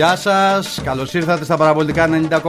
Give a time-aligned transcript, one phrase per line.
[0.00, 2.40] Γεια σας, καλώς ήρθατε στα παραπολιτικά 90,1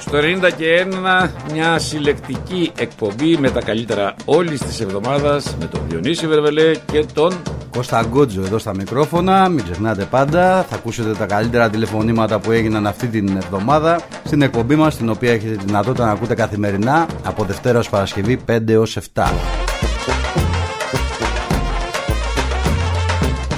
[0.00, 0.86] Στο 90 και
[1.24, 7.04] 1 μια συλλεκτική εκπομπή με τα καλύτερα όλης της εβδομάδας με τον Διονύση Βερβελέ και
[7.12, 12.50] τον Κώστα Γκότζο εδώ στα μικρόφωνα, μην ξεχνάτε πάντα, θα ακούσετε τα καλύτερα τηλεφωνήματα που
[12.50, 17.06] έγιναν αυτή την εβδομάδα στην εκπομπή μας, την οποία έχετε τη δυνατότητα να ακούτε καθημερινά
[17.24, 19.30] από Δευτέρα ως Παρασκευή 5 έως 7.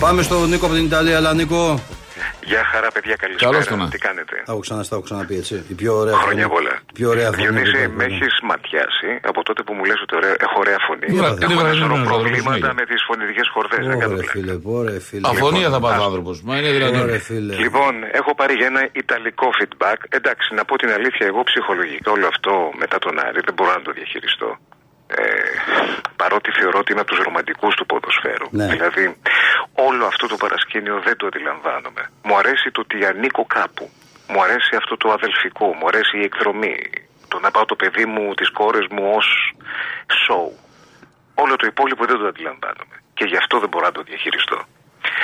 [0.01, 1.81] Πάμε στο Νίκο από την Ιταλία, αλλά Νίκο.
[2.53, 3.51] Γεια χαρά, παιδιά, καλησπέρα.
[3.51, 3.87] Καλώς το να.
[3.95, 5.55] Τι κάνετε; Τα έχω ξανά, τα έχω ξαναπεί έτσι.
[5.73, 6.55] Η πιο ωραία Χρόνια φωνή.
[6.57, 6.75] πολλά.
[6.99, 7.43] Πιο ωραία φωνή.
[7.43, 8.15] Διονύση, που με υπάρχει.
[8.25, 11.07] έχεις ματιάσει από τότε που μου λες ότι ωραία, έχω ωραία φωνή.
[11.11, 12.75] Τι ωραία, έχω τι ένα ωραία, σωρό τι ωραία, προβλήματα τι ωραία.
[12.81, 13.83] με τις φωνητικές χορδές.
[13.91, 14.33] Δεν κάνω Ωραία πλάκα.
[14.35, 15.25] φίλε, ωραία φίλε.
[15.33, 16.37] Αφωνία θα πάθει ο ας- άνθρωπος.
[16.47, 17.01] Μα είναι δυνατόν.
[17.07, 17.53] Ωραία φίλε.
[17.65, 19.99] Λοιπόν, έχω πάρει για ένα ιταλικό feedback.
[20.19, 23.83] Εντάξει, να πω την αλήθεια, εγώ ψυχολογικά όλο αυτό μετά τον Άρη δεν μπορώ να
[23.87, 24.49] το διαχειριστώ.
[25.17, 25.25] Ε,
[26.17, 28.47] παρότι θεωρώ ότι είμαι από τους ρομαντικούς του ποδοσφαίρου.
[28.51, 28.67] Ναι.
[28.67, 29.17] Δηλαδή,
[29.75, 32.03] όλο αυτό το παρασκήνιο δεν το αντιλαμβάνομαι.
[32.23, 33.91] Μου αρέσει το ότι ανήκω κάπου.
[34.29, 35.67] Μου αρέσει αυτό το αδελφικό.
[35.79, 36.79] Μου αρέσει η εκδρομή.
[37.29, 39.29] Το να πάω το παιδί μου, τις κόρες μου ως
[40.23, 40.47] show.
[41.35, 42.97] Όλο το υπόλοιπο δεν το αντιλαμβάνομαι.
[43.15, 44.59] Και γι' αυτό δεν μπορώ να το διαχειριστώ.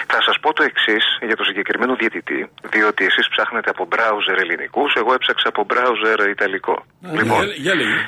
[0.06, 4.94] Θα σας πω το εξής για το συγκεκριμένο διαιτητή, διότι εσείς ψάχνετε από μπράουζερ ελληνικούς,
[4.94, 6.84] εγώ έψαξα από μπράουζερ ιταλικό.
[7.00, 8.06] λοιπόν, Για- Για λέγει.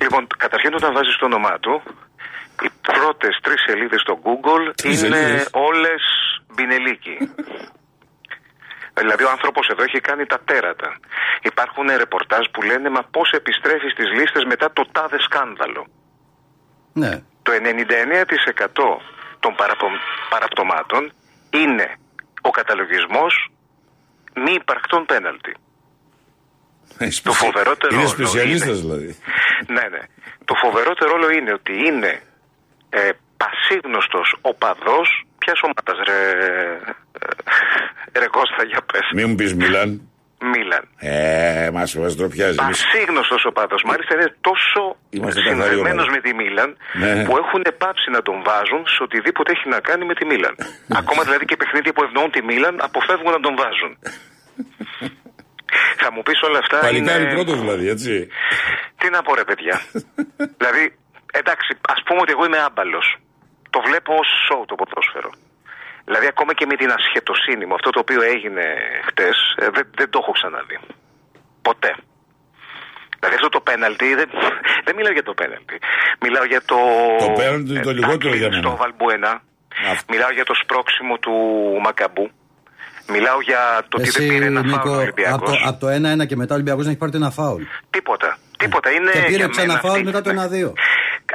[0.00, 1.82] λοιπόν, καταρχήν όταν βάζεις το όνομά του,
[2.62, 5.48] οι πρώτες τρεις σελίδες στο Google Τρεις είναι σελίδες.
[5.52, 6.02] όλες
[6.54, 7.16] μπινελίκι.
[8.94, 10.96] Δηλαδή ο άνθρωπος εδώ έχει κάνει τα τέρατα.
[11.42, 15.86] Υπάρχουν ρεπορτάζ που λένε Μα πώς επιστρέφεις στι λίστες μετά το τάδε σκάνδαλο.
[16.92, 17.22] Ναι.
[17.42, 19.00] Το 99%
[19.40, 21.12] των παραπο- παραπτωμάτων
[21.62, 21.88] είναι
[22.42, 23.32] ο καταλογισμός
[24.44, 25.54] μη υπαρκτών πέναλτι.
[27.22, 29.16] Το φοβερότερο Είναι όλο σπεσιαλίστα είναι- δηλαδή.
[29.66, 30.02] Ναι, ναι.
[30.44, 32.22] Το φοβερότερο όλο είναι ότι είναι
[32.90, 36.20] ε, πασίγνωστος οπαδός ποιας ομάδας ρε,
[38.14, 39.06] ε, ρε Κώστα για πες.
[39.14, 40.08] Μην μου πει Μιλάν.
[40.52, 40.82] Μίλαν.
[40.98, 42.58] Ε, μας μας ντροπιάζει.
[42.62, 43.76] Εμείς- Πασίγνωστο ο παδό.
[43.90, 44.80] Μάλιστα είναι τόσο
[45.16, 46.10] Είμαστε καθαροί συνδεμένο ομάδα.
[46.14, 46.70] με τη Μίλαν
[47.02, 47.24] Ναι.
[47.26, 50.54] που έχουν πάψει να τον βάζουν σε οτιδήποτε έχει να κάνει με τη Μίλαν.
[51.00, 53.92] Ακόμα δηλαδή και παιχνίδια που ευνοούν τη Μίλαν αποφεύγουν να τον βάζουν.
[56.02, 56.78] Θα μου πεις όλα αυτά.
[56.78, 57.32] Παλικάρι είναι...
[57.34, 58.28] πρώτος δηλαδή, έτσι.
[59.00, 59.76] Τι να πω ρε παιδιά.
[60.60, 60.82] δηλαδή,
[61.40, 63.06] εντάξει, ας πούμε ότι εγώ είμαι άμπαλος.
[63.70, 65.30] Το βλέπω ως σοου το ποδόσφαιρο.
[66.06, 68.64] Δηλαδή, ακόμα και με την ασχετοσύνη μου, αυτό το οποίο έγινε
[69.08, 69.36] χτες,
[69.74, 70.78] δεν, δεν το έχω ξαναδεί.
[71.66, 71.92] Ποτέ.
[73.18, 74.28] Δηλαδή, αυτό το πέναλτι, δεν,
[74.86, 75.76] δεν μιλάω για το πέναλτι.
[76.24, 76.78] Μιλάω για το.
[77.26, 78.62] Το πέναλτι είναι το ε, λιγότερο tackling για μένα.
[78.62, 79.32] Στο Βαλμπουένα.
[79.92, 80.04] Αυτό.
[80.12, 81.32] Μιλάω για το σπρώξιμο του
[81.86, 82.26] Μακαμπού.
[83.14, 85.34] Μιλάω για το ότι δεν Εσύ, πήρε ένα φάουλ Νίκο, ο Ολυμπιακός.
[85.34, 85.86] από το, από το
[86.22, 87.62] 1-1 και μετά ο Ολυμπιακός να έχει πάρει το ένα φάουλ.
[87.90, 88.30] Τίποτα.
[88.58, 88.88] Τίποτα.
[88.96, 90.72] Είναι Και πήρε για ξανά μένα φάουλ αυτή- μετά το 1-2.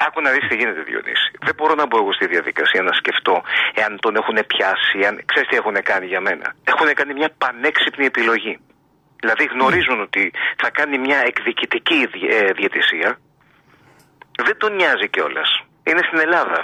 [0.08, 1.29] Άκου να δεις τι γίνεται, Διονύση.
[1.50, 3.36] Δεν μπορώ να μπω εγώ στη διαδικασία να σκεφτώ
[3.82, 5.14] εάν τον έχουν πιάσει, αν...
[5.32, 6.48] ξέρεις τι έχουν κάνει για μένα.
[6.72, 8.54] Έχουν κάνει μια πανέξυπνη επιλογή.
[9.22, 10.24] Δηλαδή γνωρίζουν ότι
[10.62, 13.10] θα κάνει μια εκδικητική δι- ε, διαιτησία.
[14.48, 15.50] Δεν τον νοιάζει κιόλας.
[15.90, 16.60] Είναι στην Ελλάδα.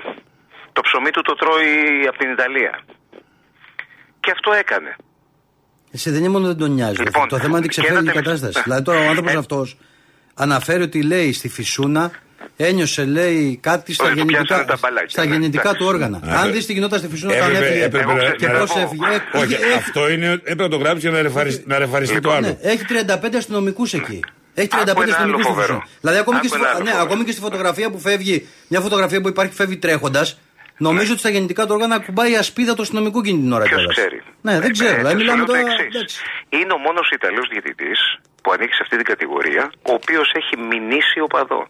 [0.75, 1.71] Το ψωμί του το τρώει
[2.09, 2.73] από την Ιταλία.
[4.23, 4.91] Και αυτό έκανε.
[5.95, 7.01] Εσύ δεν είναι μόνο δεν τον νοιάζει.
[7.03, 8.63] Λοιπόν, το θέμα είναι ότι και ξεφεύγει ένα η τελευταίο- κατάσταση.
[8.63, 9.37] δηλαδή τώρα ο άνθρωπος Ε.
[9.37, 9.77] αυτός
[10.35, 12.11] αναφέρει ότι λέει στη φυσούνα
[12.57, 15.79] ένιωσε λέει κάτι στα Ότι του γεννητικά, πιάσανε τα μπαλάκια, στα ναι, γεννητικά εντάξει.
[15.79, 16.17] του όργανα.
[16.17, 17.83] Α, Αν ε, δεις τι γινόταν στη φυσούνα όταν Έπρεπε, έφυγε.
[17.83, 18.79] έπρεπε Εγώ να- ξέρω- Και να πώς πω.
[18.79, 19.05] έφυγε.
[19.05, 20.31] Ε, Όχι, έχει- αυτό είναι.
[20.31, 22.57] Έπρεπε να το γράψει για να ρεφαρισ- να ρεφαριστεί το Λοιπόν, άλλο.
[22.63, 24.19] Ναι, έχει 35 αστυνομικούς εκεί.
[24.53, 25.79] Έχει 35 Άκου ένα αστυνομικούς άλλο στη φοβερό.
[25.79, 25.97] φυσούνα.
[26.01, 27.07] Δηλαδή ακόμη και, Άκου στη, ένα φω- άλλο ναι, φοβερό.
[27.09, 30.27] ακόμη και στη φωτογραφία που φεύγει, μια φωτογραφία που υπάρχει φεύγει τρέχοντας,
[30.77, 33.75] νομίζω ότι στα γεννητικά του όργανα ακουμπάει η ασπίδα του αστυνομικού εκείνη την ώρα Ποιος
[33.79, 33.95] κιόλας.
[33.95, 34.21] ξέρει.
[34.41, 34.89] Ναι, δεν Ε, ξέρω.
[34.93, 35.73] ε, Δηλαδή σου μιλάμε λέω το τώρα.
[35.73, 35.85] εξής.
[35.95, 36.17] εντάξει.
[36.49, 37.99] Είναι ο μόνος Ιταλός διαιτητής
[38.43, 41.61] που ανήκει σε αυτή την κατηγορία, ο οποίος έχει μηνύσει οπαδό.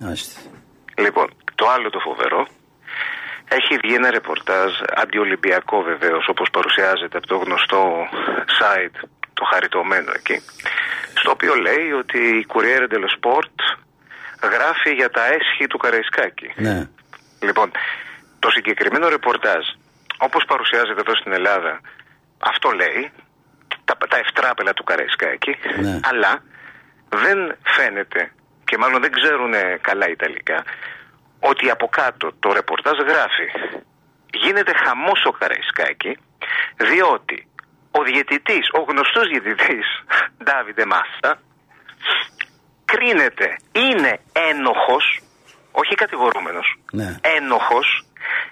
[0.00, 0.40] Άστε.
[0.98, 2.46] Λοιπόν, το άλλο το φοβερό.
[3.50, 8.08] Έχει βγει ένα ρεπορτάζ αντιολυμπιακό βεβαίως, όπως παρουσιάζεται από το γνωστό
[8.58, 8.98] site,
[9.34, 10.42] το χαριτωμένο εκεί.
[11.14, 13.56] Στο οποίο λέει ότι η Corriere dello Sport
[14.54, 16.52] γράφει για τα έσχη του Καραϊσκάκη.
[16.56, 16.88] Ναι.
[17.40, 17.70] Λοιπόν,
[18.38, 19.64] το συγκεκριμένο ρεπορτάζ,
[20.18, 21.80] όπως παρουσιάζεται εδώ στην Ελλάδα,
[22.38, 23.10] αυτό λέει,
[23.84, 26.00] τα, τα ευτράπελα του Καραϊσκάκη, Ναι.
[26.02, 26.42] αλλά
[27.08, 28.32] δεν φαίνεται,
[28.68, 30.58] και μάλλον δεν ξέρουν καλά Ιταλικά,
[31.40, 33.46] ότι από κάτω το ρεπορτάζ γράφει
[34.44, 36.12] γίνεται χαμός ο Καραϊσκάκη,
[36.76, 37.38] διότι
[37.90, 39.86] ο διαιτητής, ο γνωστός διαιτητής,
[40.44, 41.30] Ντάβιντε Μάστα,
[42.84, 44.12] κρίνεται, είναι
[44.50, 45.04] ένοχος,
[45.72, 47.08] όχι κατηγορούμενος, Ναι.
[47.36, 47.88] ένοχος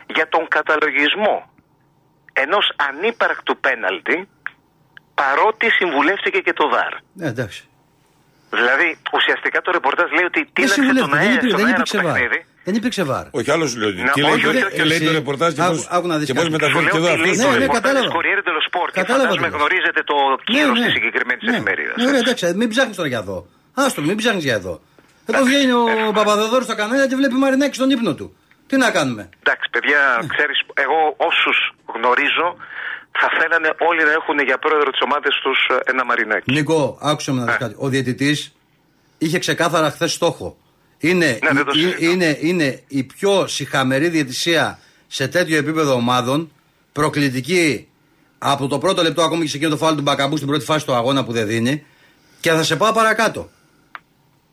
[0.07, 1.51] για τον καταλογισμό
[2.33, 4.29] ενός ανύπαρκτου πέναλτι
[5.15, 6.93] παρότι συμβουλεύτηκε και το ΔΑΡ.
[7.13, 7.69] Ναι, εντάξει.
[8.51, 11.77] Δηλαδή, ουσιαστικά το ρεπορτάζ λέει ότι τίναξε συμβουλεύτηκε, τον δεν αέρα είπε- στον δεν αέρα
[11.77, 12.13] υπήρξε το βάρ.
[12.13, 12.41] παιχνίδι.
[12.67, 13.25] Δεν υπήρξε βαρ.
[13.39, 13.91] Όχι, άλλος σου λέω.
[13.91, 15.07] Να Τι πω, λέει, όχι, όχι, και λέει εσύ.
[15.09, 16.53] το ρεπορτάζ και Άκου- πώς- άκου να δεις και πώ κάτι.
[16.57, 17.23] μεταφέρει και Σου εδώ λέω αυτό.
[17.23, 18.07] τι λέει Ναι, το ναι, ρεπορτάζ κατάλαβα.
[18.07, 19.57] της Corriere dello Sport και Κατάλαβα φαντάζομαι το.
[19.59, 20.17] γνωρίζετε το
[20.51, 21.51] κύρος της συγκεκριμένης ναι.
[21.55, 21.97] εφημερίδας.
[22.01, 23.39] Ναι, ωραία, εντάξει, μην ψάχνεις τώρα για εδώ.
[23.85, 24.75] Άστο, μην ψάχνεις για εδώ.
[25.31, 25.73] Εδώ βγαίνει
[26.09, 28.27] ο Παπαδεδόρο στα κανάλια και βλέπει Μαρινάκη στον ύπνο του.
[28.69, 30.01] Τι να κάνουμε; Εντάξει, παιδιά,
[30.35, 31.01] ξέρεις, εγώ
[31.31, 31.59] όσους
[31.95, 32.49] γνωρίζω
[33.21, 36.53] θα θέλανε όλοι να έχουν για πρόεδρο της ομάδας τους ε, ένα μαρινάκι.
[36.53, 37.75] Νίκο, άκουσε με να δεις κάτι.
[37.79, 38.55] Ο διαιτητής
[39.19, 40.57] είχε ξεκάθαρα χθες στόχο.
[40.99, 42.05] Είναι, Ναι, δεν το η- συζητώ.
[42.05, 46.51] είναι, είναι η πιο συχαμερή διαιτησία σε τέτοιο επίπεδο ομάδων.
[46.93, 47.89] Προκλητική
[48.39, 50.87] από το πρώτο λεπτό ακόμη και σε εκείνο το φάουλ του Μπακαμπού στην πρώτη φάση
[50.87, 51.85] του αγώνα που δεν δίνει.
[52.41, 53.51] Και θα σε πάω παρακάτω.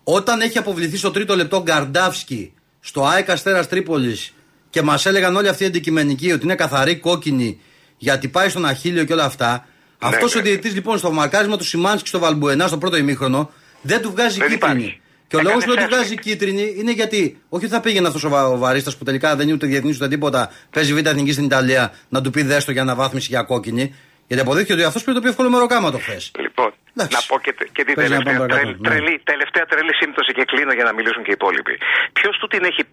[0.04, 4.34] Όταν έχει αποβληθεί στο τρίτο λεπτό Γκαρντάφσκι στο ΑΕΚ Αστέρας Τρίπολης
[4.70, 7.60] και μας έλεγαν όλοι αυτοί οι αντικειμενικοί ότι είναι καθαρή κόκκινη
[8.08, 9.66] γιατί πάει στον Αχίλιο και όλα αυτά.
[10.00, 10.40] Αυτός ναι.
[10.40, 13.52] ο διαιτητής λοιπόν στο μαρκάρισμα του Σιμάνσκι στο Βαλμπουενά στο πρώτο ημίχρονο
[13.82, 14.74] δεν του βγάζει Δεν κίτρινη.
[14.82, 15.02] υπάρχει.
[15.28, 16.30] Και ο λόγος Έκανε που δεν του βγάζει σέφτη.
[16.30, 19.46] κίτρινη είναι γιατί όχι ότι θα πήγαινε αυτός ο, βα- ο βαρίστας που τελικά δεν
[19.46, 20.42] είναι ούτε διεθνής ούτε τίποτα,
[20.74, 21.84] παίζει β' εθνική στην Ιταλία
[22.14, 23.86] να του πει δέστο για αναβάθμιση για κόκκινη.
[24.28, 26.24] Γιατί αποδείχθηκε ότι αυτός πήρε το πιο εύκολο μεροκάματο χθες.
[26.46, 27.14] Λοιπόν, Εντάξει.
[27.18, 28.88] να πω και, τε- και την Πες να τελευταία, πάμε παρακάτω, τρελ- ναι.
[28.90, 31.76] τρελή, τελευταία τρελή σύμπτωση και κλείνω για να μιλήσουν και οι υπόλοιποι.
[32.18, 32.34] Ποιος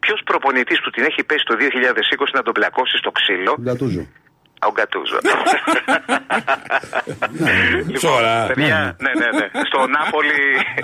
[0.05, 4.03] ποιος προπονητής του την έχει πέσει το 2020 να τον πλακώσει στο ξύλο, Γκατούζο.
[4.63, 5.19] Α, ο Γκατούζο.
[7.87, 8.35] λοιπόν, Σοβαρά.
[8.47, 9.47] παιδιά, ναι, ναι, ναι.
[9.71, 10.41] Στο Νάπολη.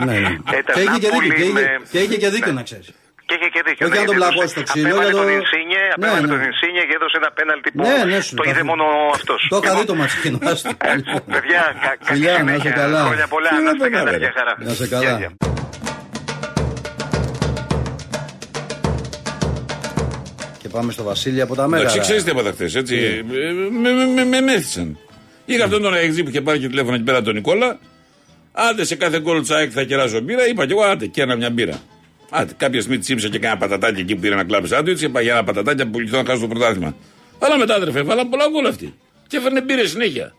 [0.09, 0.17] Ναι,
[0.51, 0.59] ναι.
[0.61, 2.59] ήταν Και είχε και Νάπολη δίκιο, και με- είχε- και είχε και δίκιο Ναι.
[2.61, 2.89] να ξέρεις.
[3.29, 3.83] Και είχε και δίκιο.
[3.87, 5.95] Όχι ναι, να τον γιατί πλακώσει έδωσε- στο ξύλο, Απέβαλε για το- τον Ινσίνιε, Ναι,
[5.97, 6.33] απέβαλε ναι.
[6.35, 8.71] τον Ινσίνιε και έδωσε ένα πέναλτι που Ναι, ναι, σου το το είδε αφήνω.
[8.73, 8.85] μόνο
[9.19, 9.41] αυτός.
[9.53, 10.39] Το είχα δει το ματσίνο.
[11.35, 12.73] Παιδιά, κα- καλή Φιλιά, να είσαι συνέχεια.
[12.83, 13.01] καλά.
[13.09, 14.11] Χρόνια πολλά, Τι να είστε είπαμε, καλά.
[14.15, 14.19] ρε.
[14.25, 14.53] Γεια χαρά.
[14.67, 15.17] Να είσαι Γεια, καλά.
[20.77, 22.01] Πάμε στο Βασίλη από τα Εντάξει, Μέγαρα.
[22.03, 22.97] ξέρεις τι έπαθα χθες, έτσι.
[22.97, 23.23] Ε,
[23.83, 24.99] Με, με, με, με μέθησαν.
[25.45, 27.79] Είχα αυτόν τον εξή που είχε πάρει και τηλέφωνο εκεί πέρα τον Νικόλα.
[28.53, 30.49] Άντε σε κάθε γκολ τσάικ θα κεράσω μπύρα.
[30.49, 31.81] Είπα κι εγώ, άντε και ένα μια μπύρα.
[32.31, 35.01] Άντε, κάποια στιγμή τσίψα και κάνα πατατάκι εκεί που πήρε ένα κλαμπ σάντουιτ.
[35.01, 36.97] Είπα για ένα πατατάκι που πουληθώ να χάσω το πρωτάθλημα.
[37.39, 38.95] Αλλά μετά αδερφέ, βάλα πολλά γκολ αυτή.
[39.27, 40.35] Και έφερνε μπύρες συνέχεια.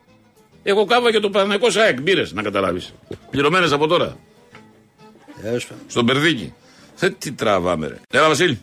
[0.64, 2.94] Εγώ κάβα και το Παναγικό ΣΑΕΚ μπύρες, να καταλάβεις.
[3.30, 4.18] Πληρωμένες από τώρα.
[5.42, 5.84] Τέλος πάντων.
[5.88, 6.54] Στον Περδίκη.
[6.96, 7.96] Θε τι τραβάμε, ρε.
[8.12, 8.60] Έλα, Βασίλη.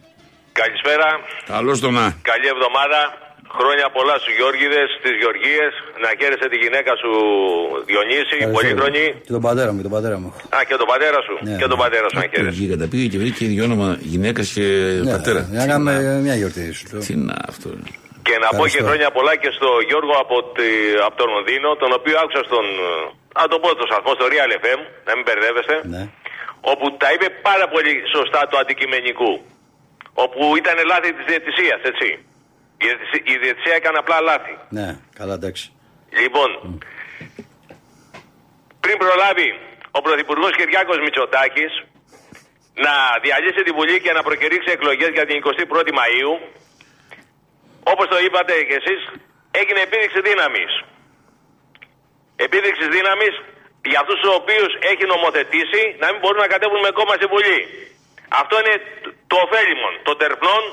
[0.63, 1.09] Καλησπέρα,
[1.55, 2.05] Καλώς το να.
[2.31, 3.01] καλή εβδομάδα.
[3.59, 5.73] Χρόνια πολλά στους Γιώργιδες, στις Γεωργίες.
[6.05, 7.11] Να χαίρεσαι τη γυναίκα σου
[7.89, 8.57] Διονύση, Ευχαριστώ.
[8.59, 9.05] πολύχρονη.
[9.27, 10.29] Και τον πατέρα μου, και τον πατέρα μου.
[10.57, 11.35] Α, και τον πατέρα σου.
[11.47, 11.85] Ναι, και τον ναι.
[11.85, 12.53] πατέρα σου να χαίρεσαι.
[12.61, 14.67] Πήγε, τα πήγε και βρήκε ίδιο όνομα γυναίκας και
[15.07, 15.41] Ναι, πατέρα.
[15.53, 15.93] Για να κάνουμε
[16.27, 16.85] μια γιορτή σου.
[16.93, 17.01] λέω.
[17.07, 17.69] Τι να αυτό.
[18.27, 18.85] Και να πω και Ευχαριστώ.
[18.89, 20.69] χρόνια πολλά και στο Γιώργο από, τη,
[21.07, 22.65] από τον Λονδίνο, τον οποίο άκουσα στον.
[23.41, 25.75] Α το πω το σταθμό, στο Real FM, να μην μπερδεύεστε.
[25.95, 26.03] Ναι.
[26.73, 29.33] Όπου τα είπε πάρα πολύ σωστά του αντικειμενικού.
[30.15, 32.09] Όπου ήταν λάθη της διαιτησίας, έτσι.
[32.83, 34.55] Η διαιτησία- Η διαιτησία έκανε απλά λάθη.
[34.69, 34.89] Ναι,
[35.19, 35.73] καλά εντάξει.
[36.23, 36.51] Λοιπόν,
[38.81, 39.49] πριν προλάβει
[39.91, 41.73] ο Πρωθυπουργός Κυριάκος Μητσοτάκης
[42.87, 42.93] να
[43.25, 46.33] διαλύσει τη Βουλή και να προκηρύξει εκλογές για την 21η Μαΐου,
[47.93, 49.01] όπως το είπατε και εσείς,
[49.61, 50.73] έγινε επίδειξη δύναμης.
[52.47, 53.35] Επίδειξη δύναμης
[53.91, 57.59] για αυτούς τους οποίους έχει νομοθετήσει να μην μπορούν να κατέβουν με κόμμα στη Βουλή.
[58.41, 58.75] Αυτό είναι
[59.31, 60.65] το ωφέλιμο των τερπνών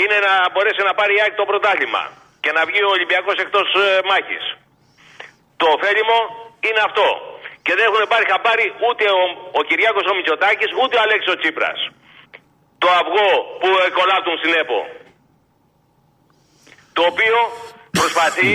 [0.00, 2.02] είναι να μπορέσει να πάρει η ΑΕΚ το πρωτάθλημα
[2.42, 4.44] και να βγει ο Ολυμπιακός εκτός ε, μάχης.
[5.60, 6.18] Το ωφέλιμο
[6.66, 7.08] είναι αυτό.
[7.64, 9.22] Και δεν έχουν πάρει χαμπάρι ούτε ο,
[9.58, 11.78] ο Κυριάκος ο Μητσοτάκης ούτε ο Αλέξης ο Τσίπρας.
[12.82, 13.30] Το αυγό
[13.60, 14.80] που εκολάπτουν στην ΕΠΟ.
[16.96, 17.38] Το οποίο
[18.00, 18.52] προσπαθεί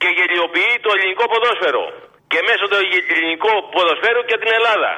[0.00, 1.84] και γελιοποιεί το ελληνικό ποδόσφαιρο.
[2.30, 2.78] Και μέσω του
[3.14, 4.92] ελληνικού ποδοσφαίρου και την Ελλάδα.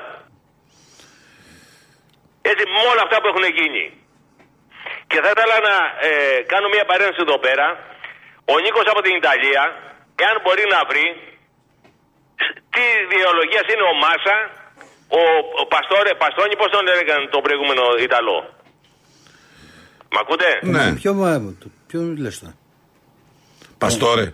[2.50, 3.84] Έτσι με όλα αυτά που έχουν γίνει.
[5.10, 5.74] Και θα ήθελα να
[6.08, 6.10] ε,
[6.52, 7.66] κάνω μια παρένθεση εδώ πέρα.
[8.52, 9.62] Ο Νίκος από την Ιταλία,
[10.24, 11.06] εάν μπορεί να βρει
[12.74, 12.84] τι
[13.16, 14.36] ιδεολογίας είναι ο Μάσα,
[15.20, 15.22] ο,
[15.60, 18.38] ο Παστόρε, Παστόνι, πώς τον έλεγαν τον προηγούμενο Ιταλό;
[20.12, 20.84] Μ' ακούτε; Ναι.
[21.00, 22.54] Ποιο, μα- το- ποιο λες τώρα;
[23.82, 24.26] Παστόρε.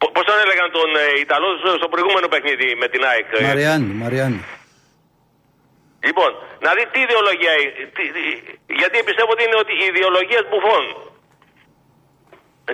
[0.00, 3.26] Π- Πώς τον έλεγαν τον ε, Ιταλό στο- στο προηγούμενο παιχνίδι με την ΑΕΚ.
[3.38, 4.40] ε; Μαριάννη, Μαριάννη.
[6.06, 6.30] Λοιπόν,
[6.64, 7.72] να δει τι ιδεολογία είναι.
[7.96, 8.40] τι- τι-
[8.80, 10.84] γιατί πιστεύω ότι είναι ότι η ιδεολογία μπουφών.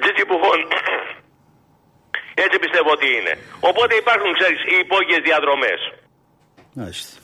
[0.09, 0.59] Έτσι μπουφών.
[2.45, 3.33] Έτσι πιστεύω ότι είναι.
[3.71, 5.81] Οπότε υπάρχουν, ξέρεις, οι υπόγειες διαδρομές.
[6.79, 7.15] Μάλιστα.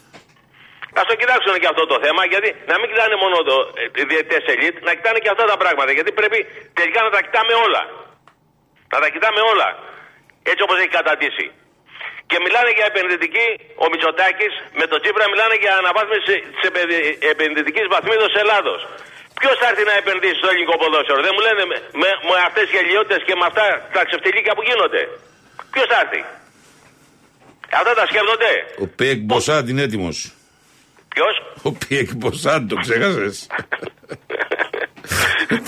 [0.98, 3.56] Α το κοιτάξουν και αυτό το θέμα, γιατί να μην κοιτάνε μόνο το
[3.98, 5.90] ε, διαιτητές ελίτ, να κοιτάνε και αυτά τα πράγματα.
[5.96, 6.38] Γιατί πρέπει
[6.78, 7.82] τελικά να τα κοιτάμε όλα.
[8.92, 9.68] Να τα κοιτάμε όλα.
[10.50, 11.46] Έτσι όπως έχει κατατήσει.
[12.30, 13.48] Και μιλάνε για επενδυτική,
[13.82, 16.62] ο Μητσοτάκης με τον Τσίπρα μιλάνε για αναβάθμιση της
[17.32, 18.80] επενδυτικής βαθμίδας Ελλάδος.
[19.40, 22.64] Ποιος θα έρθει να επενδύσει στο ελληνικό ποδόσφαιρο, δεν μου λένε με, με, με αυτές
[22.66, 23.66] τι γελιότητε και με αυτά
[23.96, 25.02] τα ξεφτιλίκια που γίνονται.
[25.72, 26.20] Ποιος θα έρθει;
[27.80, 28.52] Αυτά τα σκέφτονται.
[28.84, 30.16] Ο Πιεκ Μποσάντ είναι έτοιμος.
[31.14, 33.36] Ποιος; Ο Πιεκ Μποσάντ, το ξέχασες;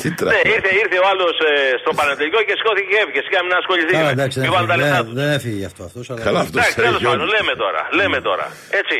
[0.00, 0.42] Τι Ναι, τραβάει.
[0.54, 1.34] ήρθε, ήρθε ο άλλος
[1.82, 3.20] στο Πανατολικό και σηκώθηκε και έφυγε.
[3.26, 3.92] Σιγά μην ασχοληθεί.
[3.98, 5.18] Καλά, με- εντάξει, μην δεν βάλουν τα έφυγε, λεφτά δεν- του.
[5.20, 7.32] δεν έφυγε γι' αυτό αυτός, αλλά- Καλά, αυτός Εντάξει, τέλος πάντων, έχει.
[7.34, 7.80] λέμε τώρα.
[7.98, 8.46] Λέμε τώρα.
[8.80, 8.98] Έτσι.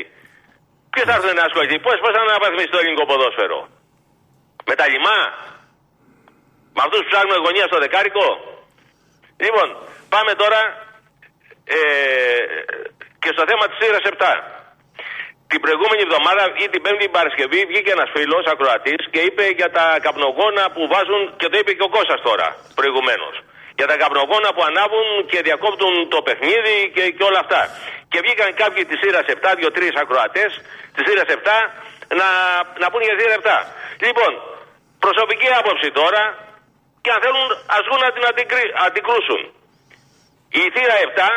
[0.92, 3.58] Ποιος θα έρθει να ασχοληθεί, πώ θα αναβαθμίσει το ελληνικό ποδόσφαιρο;
[4.68, 5.18] Με τα λιμά;
[6.74, 8.26] Με αυτούς που ψάχνουν γωνία στο δεκάρικο;
[9.44, 9.68] Λοιπόν,
[10.14, 10.60] πάμε τώρα
[11.76, 11.80] ε,
[13.22, 14.32] και στο θέμα της σειρά 7.
[15.52, 19.70] Την προηγούμενη εβδομάδα ή την Πέμπτη την Παρασκευή βγήκε ένας φίλος ακροατής και είπε για
[19.76, 23.34] τα καπνογόνα που βάζουν, και το είπε και ο Κώστας τώρα προηγουμένως.
[23.78, 27.60] Για τα καπνογόνα που ανάβουν και διακόπτουν το παιχνίδι και, και όλα αυτά.
[28.10, 30.50] Και βγήκαν κάποιοι της σειράς 7, δύο-τρεις ακροατές
[30.94, 31.56] της σειράς 7,
[32.20, 32.28] να,
[32.82, 34.06] να πούν για τη σειρά 7.
[34.06, 34.30] Λοιπόν,
[35.04, 36.22] προσωπική άποψη τώρα
[37.02, 39.40] και αν θέλουν ας βγουν να την αντικρί- αντικρούσουν.
[40.60, 41.30] Η θύρα 7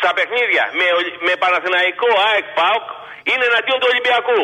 [0.00, 2.86] στα παιχνίδια με, Ολυ- με Παναθηναϊκό ΑΕΚ ΠΑΟΚ
[3.30, 4.40] είναι εναντίον του Ολυμπιακού.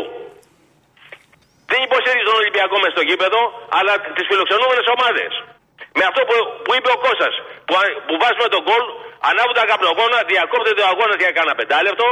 [1.70, 3.40] Δεν υποστηρίζει τον Ολυμπιακό μες στο γήπεδο,
[3.78, 5.30] αλλά τις φιλοξενούμενες ομάδες.
[5.98, 7.34] Με αυτό που, που είπε ο Κώστας,
[7.66, 8.84] που, α- που βάζουμε τον γκολ,
[9.30, 12.06] ανάβουν τα καπνογόνα, διακόπτεται ο αγώνας για κάνα πεντάλεπτο,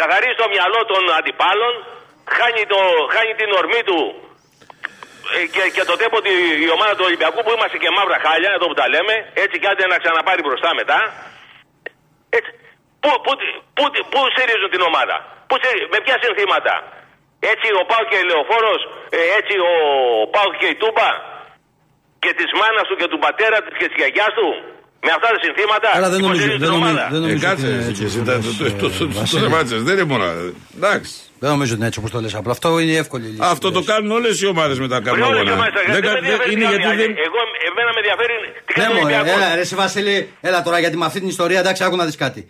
[0.00, 1.72] καθαρίζει το μυαλό των αντιπάλων,
[2.36, 2.80] χάνει, το,
[3.14, 4.00] χάνει την ορμή του
[5.36, 6.32] ε, και, και το τέπο ότι
[6.66, 9.68] η ομάδα του Ολυμπιακού που είμαστε και μαύρα χάλια, εδώ που τα λέμε, έτσι κι
[9.70, 10.98] άντε να ξαναπάρει μπροστά μετά.
[12.38, 12.50] Έτσι.
[13.02, 13.32] Πού, πού,
[13.76, 15.16] πού, πού στηρίζουν την ομάδα,
[15.48, 16.74] πού, στηρίζουν- με ποια συνθήματα;
[17.54, 18.80] Έτσι ο Πάο και η Λεωφόρος,
[19.18, 19.72] ε, έτσι ο
[20.34, 21.10] Πάο και η Τούμπα
[22.22, 24.48] και της μάνας του και του πατέρα της και της γιαγιάς του.
[25.06, 27.04] Με αυτά τα συνθήματα Άρα δεν νομίζω, υποστηρίζουν δεν την νομίζω, ομάδα.
[27.14, 28.18] δεν Ε, νομίζω κάτσε ότι είναι εσύ έτσι και εσύ.
[28.22, 29.42] όπως τα- το το- λες, το- ε, το- Το Βασίλη.
[29.46, 30.24] ρεμάτσες, δεν είναι μόνο.
[30.78, 31.12] Εντάξει.
[31.42, 32.32] Δεν νομίζω ότι είναι έτσι όπως το λες.
[32.40, 33.42] Απλά αυτό είναι η εύκολη λύση.
[33.54, 33.88] Αυτό που το λες.
[33.92, 35.52] κάνουν όλες οι ομάδες με τα Πριν όλες οι καπνογόνα.
[35.58, 37.02] ομάδες, Δεν δεν κα- με δεν- ενδιαφέρει Είναι καμία γιατί άλλη.
[37.02, 37.10] δεν.
[37.28, 37.40] Εγώ,
[37.70, 38.34] εμένα με ενδιαφέρει
[38.66, 39.32] τι Ναι, κάνει ο μωρέ, Ολυμπιακός.
[39.42, 40.16] έλα, ρε, εσύ Βασίλη,
[40.48, 42.40] έλα τώρα γιατί με αυτή την ιστορία εντάξει, άκου να δεις κάτι.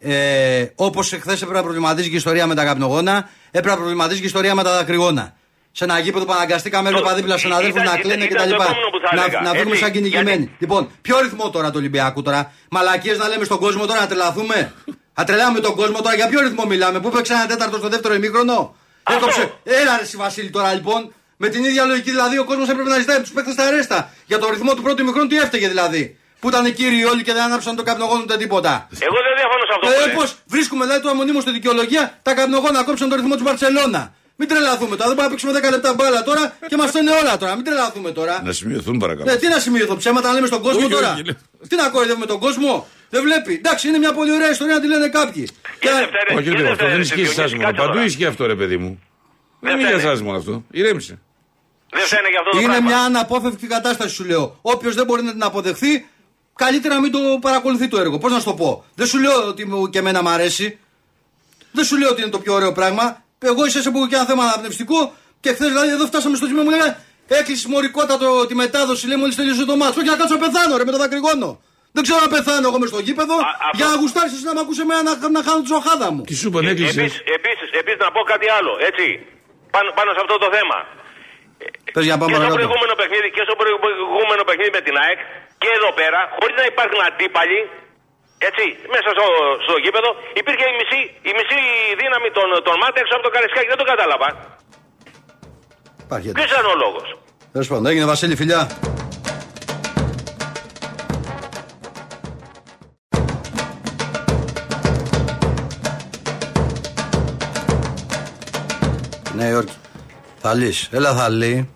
[0.00, 4.18] Ε, Όπως χθε έπρεπε να προβληματίζει και η ιστορία με τα καπνογόνα, έπρεπε να προβληματίζει
[4.18, 5.32] και η ιστορία με τα δακρυγόνα.
[5.72, 8.48] Σε ένα γήπεδο που αναγκαστήκαμε έβλεπα δίπλα Ήταν- συναδέλφου να κλαίνε ήταν κτλ.
[8.48, 9.40] το επόμενο που θα Να, έλεγα.
[9.40, 10.28] να βγούμε Έτσι, σαν κυνηγημένοι.
[10.36, 14.06] γιατί- Λοιπόν, ποιο ρυθμό τώρα του Ολυμπιακού τώρα; Μαλακίες να λέμε στον κόσμο τώρα να
[14.06, 14.72] τρελαθούμε;
[15.14, 18.14] Να τρελάμε τον κόσμο τώρα; Για ποιο ρυθμό μιλάμε; Πού παίξε ένα τέταρτο στο δεύτερο
[18.14, 19.18] ημίχρονο; Αυτό.
[19.24, 19.52] Έκοψε.
[19.64, 21.12] Έλα ρε, εσύ, Βασίλη τώρα λοιπόν.
[21.36, 24.10] Με την ίδια λογική δηλαδή ο κόσμος έπρεπε να ζητάει τους παίκτες στα αρέστα.
[24.26, 27.42] Για το ρυθμό του πρώτου ημιχρόνου τι έφταιγε δηλαδή; Που ήταν κύριοι όλοι και δεν
[27.42, 28.88] άναψαν το καπνογόνο ούτε τίποτα.
[29.08, 30.14] Εγώ δεν διαφωνώ σε αυτό που Ε, λες.
[30.14, 34.14] πώς βρίσκουμε δηλαδή το αμονίμο στη δικαιολογία τα καπνογόνα κόψαν το ρυθμό του Μπαρσελόνα.
[34.40, 35.08] Μην τρελαθούμε τώρα.
[35.10, 37.54] Δεν μπορούμε να παίξουμε 10 λεπτά μπάλα τώρα και μας φταίνε όλα τώρα.
[37.54, 38.42] Μην τρελαθούμε τώρα.
[38.44, 39.30] Να σημειωθούν παρακαλώ.
[39.30, 41.12] Ναι, τι να σημειωθώ, ψέματα να λέμε στον κόσμο Όχι, τώρα.
[41.12, 41.34] όχι, λέω.
[41.68, 42.86] Τι να κοροϊδεύουμε τον κόσμο.
[43.10, 43.52] Δεν βλέπει.
[43.54, 45.44] Εντάξει, είναι μια πολύ ωραία ιστορία να τη λένε κάποιοι.
[45.46, 47.50] Και Και- δεν φταίνε- Όχι, και όχι, δεν αυτό δεν φταίνε ισχύει σε σε εσάς
[47.50, 47.66] Διονύση, μόνο.
[47.66, 48.04] κάτσε Παντού τώρα.
[48.04, 49.00] ισχύει αυτό, ρε παιδί μου.
[49.60, 50.10] Δεν είναι για φταίνε.
[50.12, 50.64] εσάς μόνο αυτό.
[50.70, 51.18] Ηρέμησε.
[51.90, 52.86] Δεν φταίνε για αυτό το Είναι πράγμα.
[52.88, 54.58] μια αναπόφευκτη κατάσταση, σου λέω.
[54.62, 56.06] Όποιος δεν μπορεί να την αποδεχθεί,
[56.62, 58.18] καλύτερα να μην το παρακολουθεί το έργο.
[58.18, 60.78] Πώς να σου το πω; Δεν σου λέω ότι μου- και εμένα μ' αρέσει.
[61.72, 63.04] Δεν σου λέω ότι είναι το πιο ωραίο πράγμα.
[63.50, 65.00] Εγώ είσαι που έχω και ένα θέμα αναπνευστικό
[65.40, 66.92] και χθες δηλαδή εδώ φτάσαμε στο σημείο μου λέγανε
[67.40, 69.98] Έκλεισε μωρικότατο τη μετάδοση, λέει μόλις τελείωσε το μάτσο.
[70.00, 71.48] Όχι να κάτσω να πεθάνω, ρε με το δακρυγόνο.
[71.96, 74.54] Δεν ξέρω να πεθάνω εγώ μες στο γήπεδο Α, αυτό- για να γουστάρεις εσύ να
[74.56, 76.22] μ' ακούσε εμένα να, να χάνω τη ζωχάδα μου.
[76.30, 77.00] Τι σου είπαν, έκλεισε.
[77.00, 79.04] Επίσης, επίσης, επίσης να πω κάτι άλλο, έτσι,
[79.74, 80.78] πάνω, πάνω σε αυτό το θέμα.
[81.94, 82.60] Πες για να πάμε και στο παρακάτω.
[82.60, 85.18] προηγούμενο παιχνίδι και στο προηγούμενο παιχνίδι με την ΑΕΚ
[85.62, 87.60] και εδώ πέρα, χωρίς να υπάρχουν αντίπαλοι,
[88.48, 89.26] έτσι, μέσα στο,
[89.66, 90.10] στο γήπεδο,
[90.40, 91.00] υπήρχε η μισή,
[91.30, 91.60] η μισή
[92.02, 93.68] δύναμη των, των ΜΑΤ έξω από το Καρισκάκι.
[93.72, 94.28] Δεν το κατάλαβα.
[96.06, 97.06] Υπάρχει Ποιος ήταν ο λόγος;
[97.52, 98.62] Τέλος πάντων, έγινε Βασίλη, φιλιά.
[109.38, 109.72] Νέα Υόρκη.
[110.40, 110.72] Θαλή.
[110.90, 111.68] Έλα, Θαλή.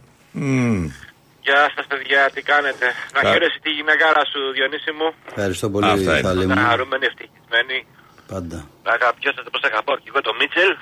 [1.46, 5.08] Γεια σας, παιδιά, τι κάνετε; Να Κα- χαίρεσαι τη γυναικάρα σου, Διονύση μου.
[5.28, 6.20] Ευχαριστώ πολύ, Αυτά είναι.
[6.28, 6.66] Θαλή Να μου.
[6.68, 7.86] χαρούμενη, ευτυχισμένη.
[8.26, 8.58] Πάντα.
[8.82, 10.72] Αγαπιώσατε πώς αγαπάω και εγώ το Μίτσελ.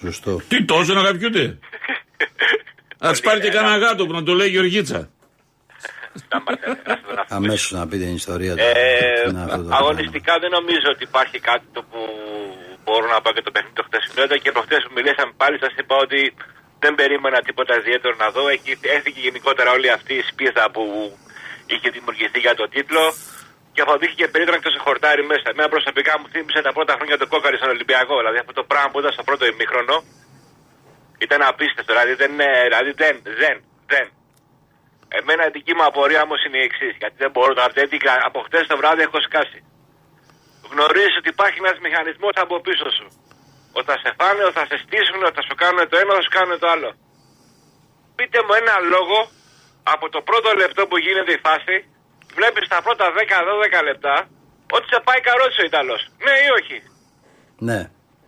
[0.00, 0.40] Σωστό.
[0.48, 1.58] Τι τόσο να αγαπιούνται;
[3.06, 5.08] Α τη πάρει και κανένα γάτο που να το λέει Γεωργίτσα.
[7.28, 8.62] Αμέσως να πει την ιστορία του.
[8.62, 11.98] Ε, Τι είναι αυτό το αγωνιστικά δεν νομίζω ότι υπάρχει κάτι το που
[12.84, 14.22] μπορώ να πω και το παιχνίδι το χτεσινό.
[14.24, 16.20] Ήταν και προχτέ που μιλήσαμε πάλι, σας είπα ότι
[16.82, 18.48] δεν περίμενα τίποτα ιδιαίτερο να δω.
[18.48, 20.82] Έχει, έφυγε γενικότερα όλη αυτή η σπίθα που
[21.72, 23.04] είχε δημιουργηθεί για τον τίτλο.
[23.74, 25.46] Και αποδείχθηκε περίτρανα και σε χορτάρι μέσα.
[25.52, 28.14] Εμένα προσωπικά μου θύμισε τα πρώτα χρόνια του κόκαρη στον Ολυμπιακό.
[28.20, 29.96] Δηλαδή αυτό το πράγμα που ήταν στο πρώτο ημίχρονο
[31.26, 31.90] ήταν απίστευτο.
[31.94, 33.56] Δηλαδή δεν, ε, δηλαδή δεν, δεν,
[33.92, 34.06] δεν.
[35.18, 36.94] Εμένα η δική μου απορία όμως είναι η εξής.
[37.02, 37.96] Γιατί δεν μπορώ να γιατί
[38.28, 39.58] από χτες το βράδυ έχω σκάσει.
[40.72, 43.06] Γνωρίζεις ότι υπάρχει ένας μηχανισμός από πίσω σου.
[43.78, 46.22] Ότι θα σε φάνε, ότι θα σε στήσουν, ότι θα σου κάνουν το ένα, θα
[46.26, 46.90] σου κάνουν το άλλο.
[48.18, 49.18] Πείτε μου ένα λόγο
[49.94, 51.76] από το πρώτο λεπτό που γίνεται η φάση,
[52.38, 54.14] βλέπεις τα πρώτα 10-12 λεπτά
[54.76, 56.00] ότι σε πάει καρότσι ο Ιταλός.
[56.24, 56.76] Ναι ή όχι;
[57.68, 57.80] Ναι.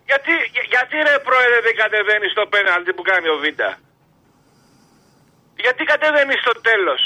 [0.09, 3.69] Γιατί, για- γιατί ρε πρόεδρε δεν κατεβαίνεις στο πέναλτι που κάνει ο Βίντα;
[5.63, 7.01] γιατί κατεβαίνεις στο τέλος;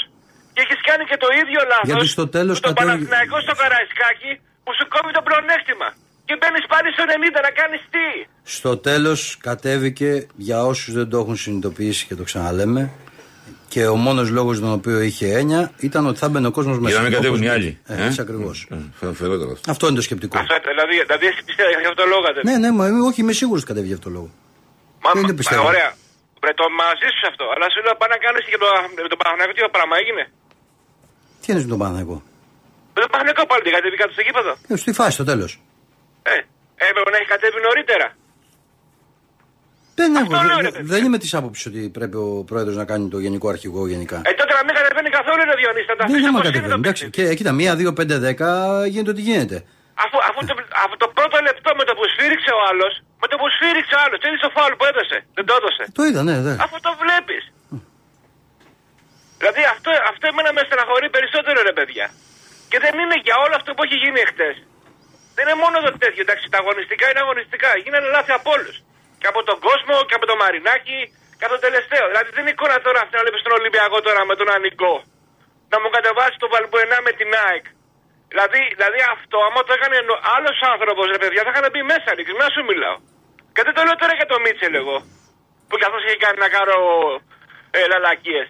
[0.54, 1.88] Και έχεις κάνει και το ίδιο λάθος.
[1.90, 4.30] Γιατί στο τέλος με τον κατέβη- Παναθηναϊκό στο Καραϊσκάκι
[4.64, 5.88] που σου κόβει το πλεονέκτημα.
[6.26, 8.06] Και μπαίνεις πάλι στο 90 να κάνεις τι;
[8.42, 12.82] Στο τέλος κατέβηκε για όσους δεν το έχουν συνειδητοποιήσει και το ξαναλέμε.
[13.68, 16.90] Και ο μόνος λόγος τον οποίο είχε έννοια ήταν ότι θα μπαίνει ο κόσμος μέσα.
[16.92, 17.70] Για να μην κατέβουν Όπως- οι άλλοι.
[17.86, 18.50] Ε, έτσι ακριβώ.
[19.20, 19.70] Φερότερο αυτό.
[19.74, 20.38] Αυτό είναι το σκεπτικό.
[20.38, 22.26] Αυτό, δηλαδή, δηλαδή εσύ πιστεύει για αυτό το λόγο.
[22.34, 24.28] δεν- Ναι, ναι, μα, όχι, είμαι σίγουρος ότι κατέβει για αυτό το λόγο.
[25.04, 25.62] Μα, δεν μα- το πιστεύω.
[25.62, 25.90] μα, ωραία.
[26.42, 27.44] Βρε το μαζί σου αυτό.
[27.54, 28.68] Αλλά σου λέω πάνε να κάνεις και το,
[29.04, 30.22] με τον Παναγιώτο τι πράγμα έγινε.
[31.40, 32.16] Τι είναι με τον Παναγικό.
[32.94, 34.52] Με τον Παναγιώτο πάλι δεν κατέβει κάτω στο γήπεδο.
[34.72, 35.50] Ε, στη φάση στο τέλος.
[36.32, 36.34] Ε,
[36.88, 38.06] έπρεπε να έχει κατέβει νωρίτερα.
[39.98, 40.90] Δεν, έχω, Αυτό λέω, δεν- ρε, παιδιά.
[40.94, 44.18] δεν είμαι της άποψης ότι πρέπει ο πρόεδρος να κάνει το γενικό αρχηγό γενικά.
[44.30, 45.86] Ε, τότε να μην κατεβαίνει καθόλου είναι Διονύση.
[45.90, 46.74] Θα τα δεν αφήσει άμα όπως είναι κατεβαίνει.
[46.74, 47.28] το Εντάξει, παιχνίδι.
[47.30, 48.50] και κοίτα, μία, δύο, πέντε, δέκα
[48.92, 49.58] γίνεται ό,τι γίνεται.
[50.04, 50.54] Αφού, αφού το,
[50.84, 54.00] από το πρώτο λεπτό με το που σφύριξε ο άλλος, με το που σφύριξε ο
[54.04, 55.16] άλλος, είδε το φάουλ που έδωσε.
[55.36, 55.82] Δεν το έδωσε.
[55.98, 56.54] Το είδα, ναι, ναι.
[56.64, 57.42] Αφού το βλέπεις.
[59.40, 62.06] Δηλαδή αυτό, αυτό εμένα με στεναχωρεί περισσότερο ρε παιδιά.
[62.70, 64.50] Και δεν είναι για όλο αυτό που έχει γίνει εχθέ.
[65.36, 66.22] Δεν είναι μόνο το τέτοιο.
[66.26, 67.70] Εντάξει, τα αγωνιστικά είναι αγωνιστικά.
[67.84, 68.76] Γίνανε λάθη από όλους.
[69.20, 71.00] Και από τον κόσμο και από τον Μαρινάκη
[71.38, 72.04] και από τον τελευταίο.
[72.10, 74.94] Δηλαδή δεν είναι εικόνα τώρα αυτή να βλέπεις στον Ολυμπιακό τώρα με τον Ανικό.
[75.72, 77.66] Να μου κατεβάσει τον Βαλμπουενά με την ΑΕΚ.
[78.32, 79.96] Δηλαδή, δηλαδή αυτό, άμα το έκανε
[80.36, 82.08] άλλος άνθρωπος, ρε παιδιά, θα είχαν μπει μέσα.
[82.14, 82.98] Ειλικρινά σου μιλάω.
[83.54, 84.96] Και δεν το λέω τώρα για το Μίτσελ εγώ.
[85.68, 86.76] Που κι αυτό έχει κάνει να κάνω
[87.76, 88.48] ε, λαλακίες.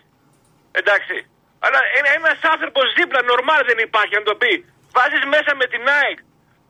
[0.80, 1.16] Εντάξει.
[1.64, 1.80] Αλλά
[2.16, 4.52] ένας άνθρωπος δίπλα, νορμάλ δεν υπάρχει να το πει.
[4.96, 6.18] Βάζεις μέσα με την ΑΕΚ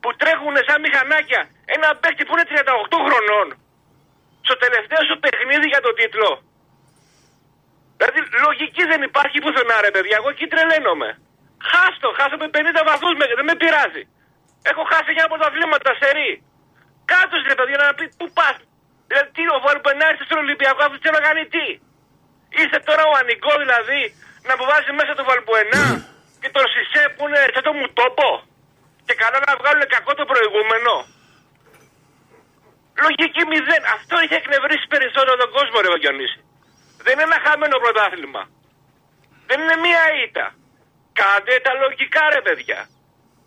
[0.05, 1.41] που τρέχουν σαν μηχανάκια
[1.75, 3.47] ένα παίχτη που είναι 38 χρονών.
[4.47, 6.31] Στο τελευταίο σου παιχνίδι για τον τίτλο.
[7.97, 10.15] Δηλαδή λογική δεν υπάρχει πουθενά ρε παιδιά.
[10.19, 11.09] Εγώ εκεί τρελαίνομαι.
[11.71, 14.03] Χάστο, χάσω με 50 βαθμούς, δεν με πειράζει.
[14.69, 16.31] Έχω χάσει για πρωταθλήματα σε ρί.
[17.11, 18.57] Κάτω ρε παιδιά να πει πού πας.
[19.07, 21.67] Δηλαδή τι ο Βόλπο να έρθει στον Ολυμπιακό αφού θέλει να κάνει τι.
[22.57, 24.01] Είστε τώρα ο Ανικό δηλαδή
[24.47, 25.85] να μου βάζεις μέσα το Βαλμπουενά
[26.41, 28.29] και τον Σισε που είναι σαν το μου τόπο.
[29.07, 30.93] Και καλά να βγάλουν κακό το προηγούμενο.
[33.05, 33.83] Λογική μηδέν.
[33.97, 36.39] Αυτό έχει εκνευρίσει περισσότερο τον κόσμο, ρε Βαγιονίση.
[37.05, 38.43] Δεν είναι ένα χαμένο πρωτάθλημα.
[39.47, 40.45] Δεν είναι μία ήττα.
[41.19, 42.79] Κάντε τα λογικά, ρε παιδιά.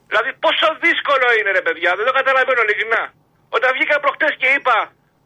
[0.09, 1.91] Δηλαδή, πόσο δύσκολο είναι, ρε παιδιά.
[1.99, 3.03] Δεν το καταλαβαίνω ειλικρινά.
[3.57, 4.77] Όταν βγήκα προχτές και είπα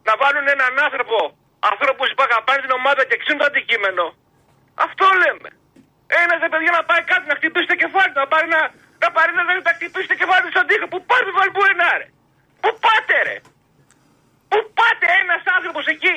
[0.09, 1.19] να βάλουν έναν άνθρωπο,
[1.71, 4.05] ανθρώπους που αγαπάνε την ομάδα και ξέρουν το αντικείμενο.
[4.87, 5.49] Αυτό λέμε.
[6.21, 8.61] Ένα ρε παιδιά να πάει κάτι να χτυπήσει το κεφάλι του, να πάρει να,
[9.05, 10.87] να, πάρει, να, να χτυπήσει το κεφάλι του στον τοίχο.
[10.93, 12.07] Πού πάτε, Βαλμπουενά, ρε.
[12.63, 13.37] Πού πάτε, ρε.
[14.51, 16.17] Πού πάτε ένας άνθρωπος εκεί.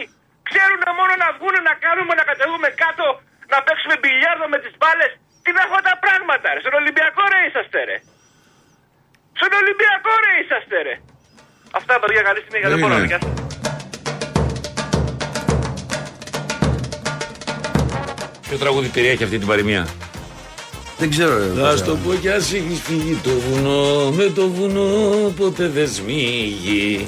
[0.49, 3.05] Ξέρουν μόνο να βγουν, να κάνουμε, να κατεβούμε κάτω,
[3.53, 5.11] να παίξουμε μπιλιάρδο με τις μπάλες.
[5.41, 6.59] Τι είναι αυτά τα πράγματα, ρε.
[6.65, 7.97] Στον Ολυμπιακό ρε είσαστε, ρε.
[9.39, 10.95] Στον Ολυμπιακό ρε είσαστε, ρε.
[11.79, 12.69] Αυτά, παιδιά, καλή συνέχεια.
[12.71, 13.07] Δεν Ναι, μπορώ να ναι.
[13.07, 13.29] δικάσω.
[18.47, 19.87] Ποιο τραγούδι περιέχει αυτή την παροιμία;
[20.97, 21.37] Δεν ξέρω.
[21.37, 21.77] ρε, Θα Κώστα.
[21.77, 24.89] στο πω κι ας έχεις φύγει το βουνό Με το βουνό
[25.37, 27.07] ποτέ δεν σμίγει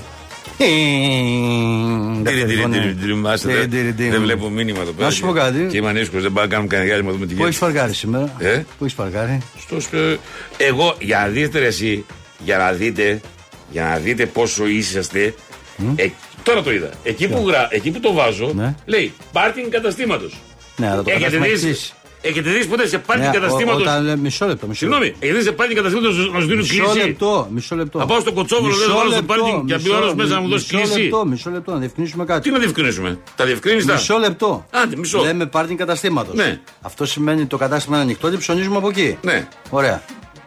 [2.24, 4.10] Τυρι, τυρι, τυρι, τυρι, μάστε, Τυρι, δεν- τυρι, τυρι.
[4.10, 5.68] Δεν βλέπω μήνυμα εδώ πέρα Να σου πω κάτι.
[5.72, 7.74] Και είμαι ανήσυχος δεν πάω να κάνουμε κανένα διάλειμμα να δούμε τι Πού έχεις γίνεται
[7.74, 10.20] φαρκάρει σήμερα; Ε; Πού έχεις φαρκάρει; Στο σπε-
[10.58, 12.06] Εγώ για να δείτε ρε εσύ
[12.44, 13.22] Για να δείτε
[13.72, 15.34] Για να δείτε πόσο είσαστε
[15.96, 16.06] ε,
[16.44, 18.76] Τώρα το είδα Εκεί που, γρα, εκεί που το βάζω Ναι.
[18.86, 20.38] Λέει πάρκινγκ καταστήματος
[20.78, 21.94] Ναι, αλλά το Έχετε κατάστημα δει, εξής.
[22.22, 24.68] Έχετε δει ποτέ σε πάρκινγκ Ναι, καταστήματος ο- όταν λέει- Μισό λεπτό.
[24.68, 27.98] Μισό Συγγνώμη, έχετε δει σε πάρκινγκ καταστήματος να σου δίνουν Μισό κλίση λεπτό, μισό λεπτό.
[28.00, 30.02] Να πάω στο Κοτσόβολο, Μισό δεν βάλω στο λεπτό, πάρκινγκ και να μπει ο μισό-
[30.04, 31.02] άλλος μέσα να μου δώσει μισό κλίση.
[31.02, 32.42] λεπτό, μισό λεπτό, να διευκρινίσουμε κάτι.
[32.42, 33.94] Τι να διευκρινίσουμε, τα διευκρίνηστα.
[33.94, 34.66] Μισό λεπτό.
[34.72, 35.22] Άντε, μισό.
[35.22, 36.36] Λέμε πάρκινγκ καταστήματος.
[36.36, 36.60] Ναι.
[36.82, 39.18] Αυτό σημαίνει το κατάστημα είναι ανοιχτό και ψωνίζουμε από εκεί.
[39.22, 39.48] Ναι.
[39.70, 40.02] Ωραία.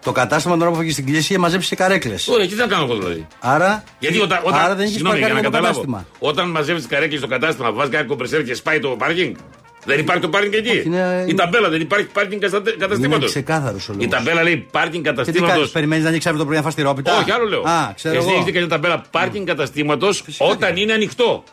[0.05, 2.29] Το κατάστημα τώρα που φύγει στην κλίση είχε μαζέψει και καρέκλες.
[2.29, 5.29] Ωραία, τι θα κάνω εγώ δηλαδή; Άρα, Γιατί όταν, όταν, άρα δεν έχεις συγγνώμη, για
[5.29, 5.87] να παρκάρει το καταλάβω.
[5.87, 6.29] κατάστημα.
[6.31, 9.35] Όταν μαζεύεις τι καρέκλες στο κατάστημα, βάζεις κάποιο κομπρεσέρ και σπάει το πάρκινγκ;
[9.85, 10.69] Δεν υπάρχει το πάρκινγκ εκεί.
[10.69, 13.31] Όχι, είναι- Η ταμπέλα δεν υπάρχει πάρκινγκ Είναι καταστήματος.
[13.31, 14.11] ξεκάθαρος ο Η λόγος.
[14.17, 15.71] ταμπέλα λέει πάρκινγκ Και τι κάνεις, καταστήματο.
[15.73, 17.19] περιμένεις να ανοίξει αύριο το πρωί να φας τυρόπιτα.
[17.19, 17.61] Όχι, άλλο λέω.
[17.61, 18.33] Α, ξέρω Εσύ εγώ.
[18.33, 21.45] έχεις δει κανένα ταμπέλα πάρκινγκ καταστήματος όταν είναι ανοιχτό;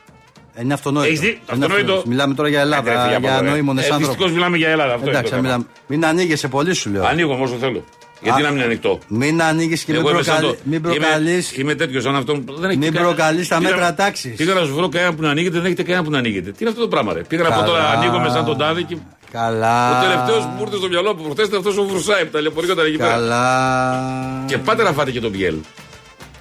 [0.53, 1.07] Ε, Είναι αυτονόητο.
[1.07, 2.03] Έχεις δει, Είναι αυτονόητο.
[2.05, 3.49] Μιλάμε τώρα για Ελλάδα, Ε, φύγε από για εδώ, ε.
[3.49, 4.05] νοήμονες Ε, άνθρωπου.
[4.07, 4.93] Δυστυχώς μιλάμε για Ελλάδα.
[4.93, 5.65] Αυτό Εντάξει, είναι το μιλάμε.
[5.87, 7.05] Μην ανοίγεσαι πολύ, σου λέω.
[7.05, 7.83] Ανοίγω όμως όσο θέλω.
[8.21, 10.55] Γιατί Α, να μην είναι ανοιχτό; Μην ανοίγεις και μην Εγώ είμαι σαν προκαλεί.
[10.57, 11.57] το- Μην είμαι- προκαλείς.
[11.57, 14.35] Είμαι τέτοιος σαν αυτόν που δεν έχει Μην κανένα- προκαλείς τα Πήγα- μέτρα τάξης.
[14.35, 16.49] Πήγα να σου βρω κανένα που να ανοίγεται, δεν έχετε κανένα που να ανοίγεται.
[16.51, 17.89] Τι είναι αυτό το πράγμα, ρε; Πήγα να πω τώρα Καλά.
[17.99, 18.97] ανοίγω με σαν τον τάδε και.
[19.31, 19.99] Καλά.
[19.99, 22.41] Ο τελευταίος που μου ήρθε στο μυαλό που προχτέ ήταν αυτός ο Βρουσάη που τα
[22.41, 23.09] λεωφορεία εκεί πέρα.
[23.09, 24.43] Καλά.
[24.47, 25.55] Και πάτε να φάτε και τον Πιέλ.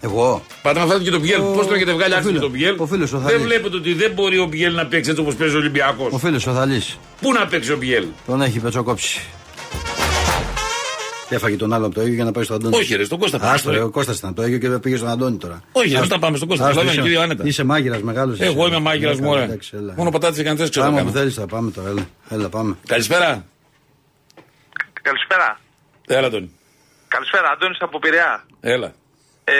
[0.01, 0.43] Εγώ.
[0.63, 1.41] Πάτε να φάτε και τον Πιέλ.
[1.41, 2.75] Ο- Πώς τον έχετε βγάλει ο άξιο φίλος- τον Πιέλ.
[2.79, 3.45] ο φίλος ο Δεν Θαλής.
[3.47, 6.19] βλέπετε ότι δεν μπορεί ο Πιέλ να παίξει έτσι όπως παίζει ο Ο Ολυμπιακό.
[6.19, 6.99] φίλος ο Θαλής.
[7.21, 8.05] Πού να παίξει ο Πιέλ.
[8.27, 9.21] Τον έχει πετσοκόψει.
[11.29, 12.77] Έφαγε τον άλλο από το Αίγιο για να πάει στον Αντώνη.
[12.77, 13.53] Όχι, ρε, στον Κώστα πάμε.
[13.53, 15.63] Άστο, ρε, ο Κώστας ήταν το Αίγιο και πήγε στον Αντώνη τώρα.
[15.73, 16.09] Όχι, δεν Άστο.
[16.15, 16.67] τα πάμε στον Κώστα.
[16.67, 17.45] Άστο, Λέμε είσαι- και δύο άνετα.
[17.47, 18.41] Είσαι μάγειρας μεγάλος.
[18.41, 19.57] Εγώ είμαι μάγειρας μου, ωραία.
[19.97, 21.19] Μόνο πατάτες και αντέ ξέρω να Πάμε που κάνω.
[21.19, 21.89] θέλεις, θα πάμε τώρα.
[21.89, 22.77] Έλα, έλα πάμε.
[22.87, 23.45] Καλησπέρα.
[25.03, 25.61] Καλησπέρα.
[26.07, 26.51] Έλα τον.
[27.09, 28.45] Καλησπέρα, Αντώνης από Πειραιά.
[28.61, 28.93] Έλα.
[29.45, 29.53] Ε,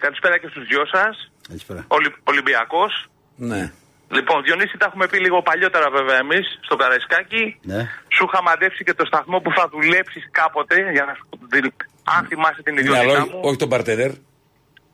[0.00, 1.30] καλησπέρα και στους δυο σας.
[1.48, 1.84] Καλησπέρα.
[1.88, 3.06] Ολυ, Ολυμπιακός.
[3.36, 3.72] Ναι.
[4.16, 7.42] Λοιπόν, Διονύση, τα έχουμε πει λίγο παλιότερα βέβαια εμείς, στο Καραϊσκάκι.
[7.62, 7.80] Ναι.
[8.14, 11.74] Σου είχα μαντέψει και το σταθμό που θα δουλέψεις κάποτε, για να σου δι-
[12.14, 13.40] αν θυμάσαι την Ναι, αλλά ιδιότητά όχι, μου.
[13.48, 14.10] όχι τον Παρτενέρ.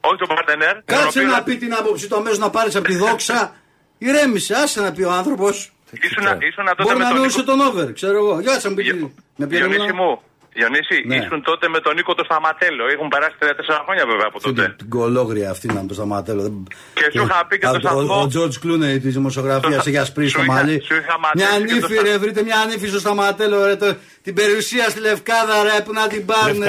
[0.09, 0.75] Όχι τον Παρτενέρ.
[0.75, 3.55] τον Κάτσε οποίο να πει την άποψη του αμέσως να πάρεις από τη δόξα.
[3.99, 5.55] Ηρέμησε, άσε να πει ο άνθρωπος.
[5.91, 7.51] Ήσουν, ήσουν τότε Μπορεί με να τον νοούσε Νίκο...
[7.57, 8.41] τον over, ξέρω εγώ.
[8.41, 8.83] Για να μου πει.
[8.83, 9.03] τι-
[9.37, 10.23] Με ποιο Διονύση ήμουνα; μου,
[10.59, 11.17] Διονύση, Ναι.
[11.21, 12.83] ήσουν τότε με τον Νίκο το Σταματέλο.
[12.95, 14.63] Έχουν περάσει 34 χρόνια βέβαια από Αυτή τότε.
[14.69, 16.41] την- Την κολόγρια αυτή να το σταματέλω.
[16.47, 16.67] Δεν-
[16.99, 18.15] Και σου είχα πει και Α, το σταθμό.
[18.17, 20.77] Ο- Ο Τζορτζ Κλούνεϊ τη δημοσιογραφία Σου- έχει ασπρίσει σου το είχα- μαλλί.
[20.89, 23.77] σου είχα ματέψει Μια και το νύφη, στα- ρε, βρείτε μια νύφη στο σταματέλο, ρε.
[23.77, 26.63] το- Την περιουσία στη Λευκάδα, ρε, που να την πάρουν.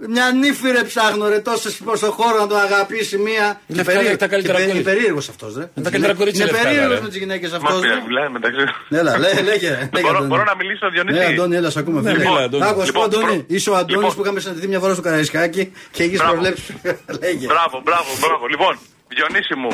[0.00, 0.06] Λευκάδα ρε.
[0.06, 0.06] είναι.
[0.06, 3.60] Μια νύφη ρε ψάχνω ρε τόσες προς το χώρο να τον αγαπήσει μία.
[3.66, 4.92] Η Λευκάδα έχει τα καλύτερα Είναι κορίτσια.
[4.94, 5.60] περίεργος αυτός, ρε.
[5.74, 7.04] Είναι τα καλύτερα κορίτσια Είναι η Λευκάδα, περίεργος ρε.
[7.04, 7.80] με τις γυναίκες Μας αυτό.
[7.80, 8.64] πήρε, μιλάει μεταξύ.
[8.88, 9.42] Έλα, λέ, λέγε.
[9.50, 10.26] λέγε, Μπορώ, Αντώνη.
[10.26, 12.00] μπορώ να μιλήσω, Διονύση; Ναι, Αντώνη, έλα, σε ακούμε.
[12.00, 12.24] Ναι, φίλε.
[12.28, 12.64] μίλα, Αντώνη.
[12.64, 14.14] Άκου, ας πω, Λοιπόν, Αντώνη, προ- είσαι ο Αντώνης λοιπόν.
[14.14, 16.32] που είχαμε συναντηθεί μια φορά στο Καραϊσκάκι και έχεις Μπράβο.
[16.32, 16.70] προβλέψει.
[17.22, 17.46] Λέγε.
[17.52, 18.44] Μπράβο, μπράβο, μπράβο.
[18.52, 18.72] Λοιπόν,
[19.14, 19.70] Διονύση μου,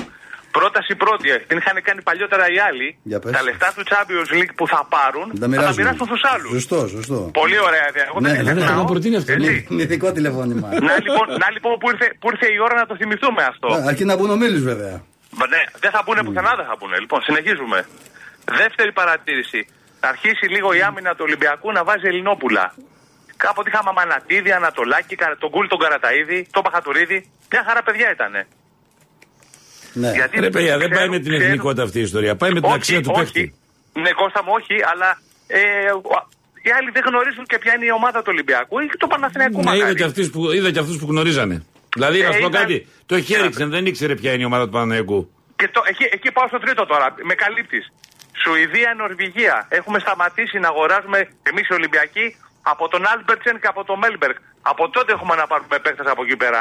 [0.58, 1.26] πρόταση πρώτη.
[1.34, 2.88] ε, Την είχαν κάνει παλιότερα οι άλλοι.
[3.10, 3.32] Για πες.
[3.36, 5.78] Τα λεφτά του Champions League που θα πάρουν Τα θα τα μοιράζουν.
[5.82, 6.50] μοιράσουν στους άλλους.
[6.58, 7.18] Σωστό, σωστό.
[7.40, 8.06] Πολύ ωραία ιδέα.
[8.10, 8.80] Εγώ Ναι, δεν την ναι, ναι, ξεχνάω.
[8.84, 9.46] το προτείνει αυτό, ναι.
[9.46, 9.66] Έτσι.
[9.70, 10.68] Είναι ειδικό τηλεφώνημα.
[10.88, 13.66] Να λοιπόν, να, λοιπόν που, ήρθε, που ήρθε η ώρα να το θυμηθούμε αυτό.
[13.74, 14.94] Α, Αρκεί να μπουν ο Μίλης, βέβαια.
[15.38, 16.96] Μα Ναι, δεν θα πούνε πουθενά, δεν θα πούνε.
[17.04, 17.78] Λοιπόν, συνεχίζουμε.
[18.60, 19.60] Δεύτερη παρατήρηση.
[20.00, 22.64] Θα αρχίσει λίγο η άμυνα του Ολυμπιακού να βάζει Ελληνόπουλα.
[23.36, 27.18] Κάποτε είχαμε Αμανατίδη, Ανατολάκη, Κα- τον Κούλ τον Καραταίδη, τον Παχατουρίδη.
[27.52, 28.46] Μια χαρά παιδιά ήτανε.
[30.02, 30.10] Ναι.
[30.18, 32.32] Γιατί Ρε παιδιά, δεν πάει ξέρουν- με την ξέρουν- εθνικότητα αυτή η ιστορία.
[32.36, 33.22] Πάει με την όχι, αξία του όχι.
[33.32, 33.44] παίκτη.
[34.04, 35.08] Ναι, Κώστα μου, όχι, αλλά
[35.46, 35.60] ε,
[36.16, 36.26] ο-
[36.66, 39.62] οι άλλοι δεν γνωρίζουν και ποια είναι η ομάδα του Ολυμπιακού ή του Παναθηναϊκού Ναι,
[39.70, 39.94] είδα μακάρι.
[39.94, 41.56] και, αυτούς που, είδα και αυτούς που γνωρίζανε.
[41.96, 42.86] Δηλαδή, να Ε, σου πω ήταν- κάτι.
[43.06, 45.18] Το χέριξαν, δεν ήξερε ποια είναι η ομάδα του Παναναϊκού.
[45.56, 47.06] Και το, εκεί, εκεί πάω στο τρίτο τώρα.
[47.22, 47.84] Με καλύπτεις.
[48.42, 49.66] Σουηδία, Νορβηγία.
[49.78, 51.18] Έχουμε σταματήσει να αγοράζουμε
[51.50, 54.36] εμείς οι Ολυμπιακοί από τον Άλμπερτσεν και από τον Μέλμπεργκ.
[54.62, 56.60] Από τότε έχουμε να πάρουμε παίχτε από εκεί πέρα.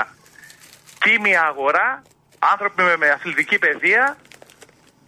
[1.04, 2.02] Τίμια αγορά,
[2.52, 4.18] άνθρωποι με, με αθλητική παιδεία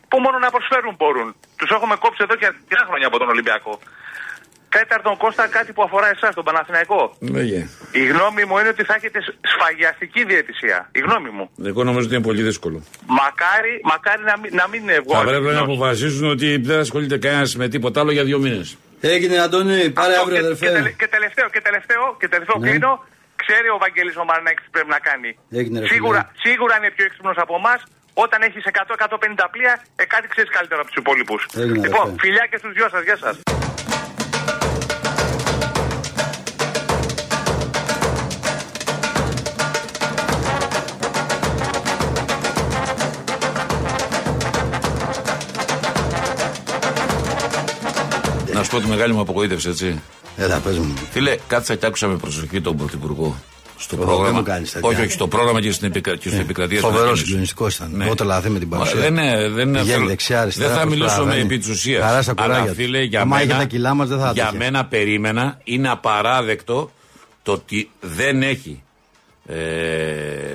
[0.09, 1.35] που μόνο να προσφέρουν μπορούν.
[1.59, 3.79] Τους έχουμε κόψει εδώ και αρκετά χρόνια από τον Ολυμπιακό.
[4.69, 7.15] Τέταρτον, Κώστα, κάτι που αφορά εσάς, τον Παναθηναϊκό.
[7.19, 7.67] Λέγε.
[7.91, 10.89] Η γνώμη μου είναι ότι θα έχετε σ- σφαγιαστική διαιτησία.
[10.91, 11.49] Η γνώμη μου.
[11.65, 12.83] Εγώ νομίζω ότι είναι πολύ δύσκολο.
[13.05, 15.29] Μακάρι, μακάρι να μην, να μην είναι Θα ευγόνη.
[15.29, 18.77] πρέπει να αποφασίσουν ότι δεν ασχολείται κανένας με τίποτα άλλο για δύο μήνες.
[19.01, 20.65] Έγινε, Αντώνη, πάρε Αυτό αύριο, και, αδερφέ.
[20.65, 22.69] Και, τελε- και τελευταίο, και τελευταίο, και τελευταίο Ναι.
[22.69, 23.03] κλείνω.
[23.45, 25.29] Ξέρει ο Βαγγέλης ο Μαρνάκης τι πρέπει να κάνει.
[25.59, 26.41] Έγινε, ρε σίγουρα, φίλε.
[26.45, 27.79] σίγουρα είναι πιο έξυπνος από εμάς.
[28.13, 31.41] Όταν έχεις 100-150 πλοία, ε, κάτι ξέρεις καλύτερα από τους υπόλοιπους.
[31.63, 32.19] Έγινε, λοιπόν, αδερφέ.
[32.23, 33.03] φιλιά και στους δυο σας.
[33.03, 33.35] Γεια σας.
[48.75, 50.01] Πω τη μεγάλη μου απογοήτευση, έτσι.
[50.37, 50.93] Έλα, πες μου.
[51.11, 53.35] Φίλε, κάτσα και άκουσα με προσοχή τον Πρωθυπουργό.
[53.77, 54.37] Στο Ω, δεν πρόγραμμα.
[54.37, 54.89] μου κάνεις τέτοια.
[54.89, 56.15] όχι, όχι, στο πρόγραμμα και στην, επικρα...
[56.15, 56.77] και στην επικρατεία.
[56.77, 57.23] στην Φοβερός ανακοίνωση.
[57.25, 57.91] συγκλονιστικός ήταν.
[57.93, 58.05] Ναι.
[58.05, 58.99] Εγώ τρελαθή με την Μα, παρουσία.
[59.01, 61.41] Δεν είναι, δεν είναι Πηγαίνει θέλω- δεξιά, αριστερά, Δεν θα προς μιλήσω με παραβαίνει.
[61.45, 62.03] επί της ουσίας.
[62.03, 62.73] Χαρά στα Αλλά κουράγια.
[62.73, 64.57] φίλε, για Άμα είχε μένα, τα κιλά μας, δεν θα για έτυχε.
[64.63, 66.91] μένα περίμενα, είναι απαράδεκτο
[67.43, 68.83] το ότι δεν έχει
[69.47, 69.55] ε,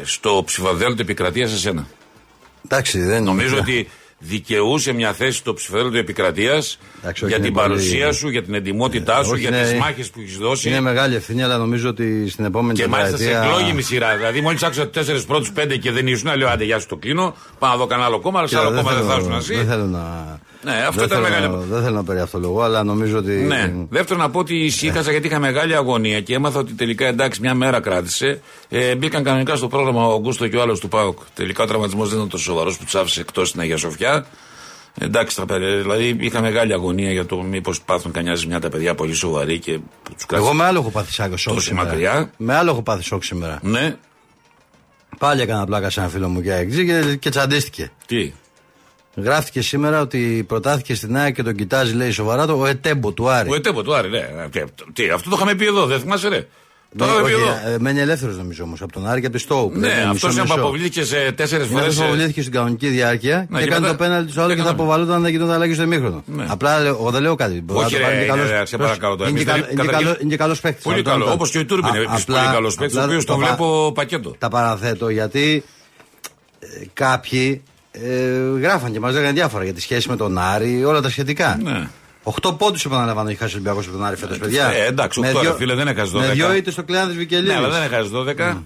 [0.05, 1.87] στο ψηφοδέλτιο επικρατείας σε σένα.
[2.65, 3.89] Εντάξει, δεν Νομίζω ότι
[4.23, 8.43] δικαιούσε μια θέση στο ψηφοδέλτιο επικρατείας Εντάξει, όχι, για είναι την πολύ- παρουσία σου, για
[8.43, 10.69] την εντυμότητά σου, όχι, για είναι- τι μάχες που έχεις δώσει.
[10.69, 14.17] Είναι μεγάλη ευθύνη, αλλά νομίζω ότι στην επόμενη Και μάλιστα σε τετραετία- εκλόγιμη σειρά.
[14.17, 16.97] Δηλαδή, μόλις άκουσα του τέσσερις πρώτους πέντε και δεν ήσουν, λέω άντε, γεια σου το
[16.97, 17.35] κλείνω.
[17.59, 19.37] Πάω να δω κανένα άλλο κόμμα, αλλά σε Κοίτα, άλλο κόμμα δεν θα θέλω- ήσουν
[19.39, 19.55] εσύ.
[19.55, 20.39] Δεν θέλω να.
[20.65, 21.53] Ναι, αυτό δεν ήταν θέλω μεγάλη.
[21.55, 23.31] να- Δεν θέλω να περί αυτό λόγο, αλλά νομίζω ότι.
[23.33, 23.73] Ναι.
[23.91, 27.55] Δεύτερον, να πω ότι ησύχασα γιατί είχα μεγάλη αγωνία και έμαθα ότι τελικά εντάξει μια
[27.55, 28.41] μέρα κράτησε.
[28.69, 31.19] Ε, μπήκαν κανονικά στο πρόγραμμα ο Αγκούστο και ο άλλος του Πάοκ.
[31.35, 34.27] Τελικά ο τραυματισμός δεν ήταν τόσο σοβαρός που του άφησε εκτός στην Αγία Σοφιά.
[34.99, 38.95] Εντάξει, τα παιδιά, δηλαδή είχα μεγάλη αγωνία για το μήπως πάθουν κανένα ζημιά τα παιδιά
[38.95, 39.79] πολύ σοβαρή και
[40.17, 41.89] τους Εγώ με άλλο έχω πάθει σάκος σοκ Τόσο σήμερα.
[41.89, 42.31] μακριά.
[42.37, 43.59] Με άλλο έχω πάθει σοκ σήμερα.
[43.63, 43.97] Ναι,
[45.19, 47.91] Πάλι έκανα πλάκα σε ένα φίλο μου για εξή και, και τσαντίστηκε.
[48.07, 48.33] τι;
[49.17, 53.29] Γράφτηκε σήμερα ότι προτάθηκε στην ΑΕΚ και τον κοιτάζει, λέει σοβαρά το ο Ετέμπο του
[53.31, 53.51] Άρη.
[53.51, 54.49] Ο Ετέπο του Άρη, ναι.
[54.51, 54.61] Τι,
[54.93, 56.47] τι, αυτό το είχαμε πει εδώ, δεν θυμάσαι, ρε;
[56.97, 57.75] Το Ναι, είχαμε πει όχι, εδώ.
[57.75, 59.77] ε, μένει ελεύθερος νομίζω όμως από τον Άρη και από τη Στόουπ.
[59.77, 61.87] Ναι, αυτός είναι που αποβλήθηκε σε τέσσερις Ναι, φορές.
[61.89, 64.61] αυτός αποβλήθηκε στην κανονική διάρκεια Ναι, και και έκανε μετά- το πέναλτι του άλλους και
[64.63, 64.83] θα έκαναμε.
[64.83, 66.23] αποβαλόταν αν δεν γινόταν αλλαγή στο ημίχρονο.
[66.27, 66.45] Ναι.
[66.49, 67.61] Απλά λέω- εγώ δεν λέω κάτι.
[67.63, 69.29] Μπορεί Όχι, να το ρε, κάνει και είναι, καλός- ρε, σε παρακαλώ τώρα.
[69.31, 70.85] Είναι και Εμείς καλό- δεν- είναι και καταρχήν- καλό- είναι και καλός παίκτης.
[70.85, 71.31] Πολύ καλό.
[71.33, 74.35] Όπως και ο Τούρμπιν είναι επίσης πολύ καλός παίκτης, ο οποίος τον βλέπω πακέτο.
[74.39, 75.65] Τα παραθέτω γιατί
[76.61, 81.01] ε, κάποιοι ε, γράφαν και μας λέγανε διάφορα για τη σχέση με τον Άρη, όλα
[81.01, 81.59] τα σχετικά.
[81.63, 81.89] Ναι.
[82.23, 84.67] 8 πόντους επαναλαμβάνω έχει χάσει ο Ολυμπιακός από τον Άρη φέτος, παιδιά.
[84.73, 86.21] Ε, εντάξει, Με 8 ρε δυο- φίλε, δεν έχασε 12.
[86.27, 87.51] Με δύο είτε στο κλειάδι Βικελίδης.
[87.51, 88.63] Ναι, αλλά δεν έχασε 12.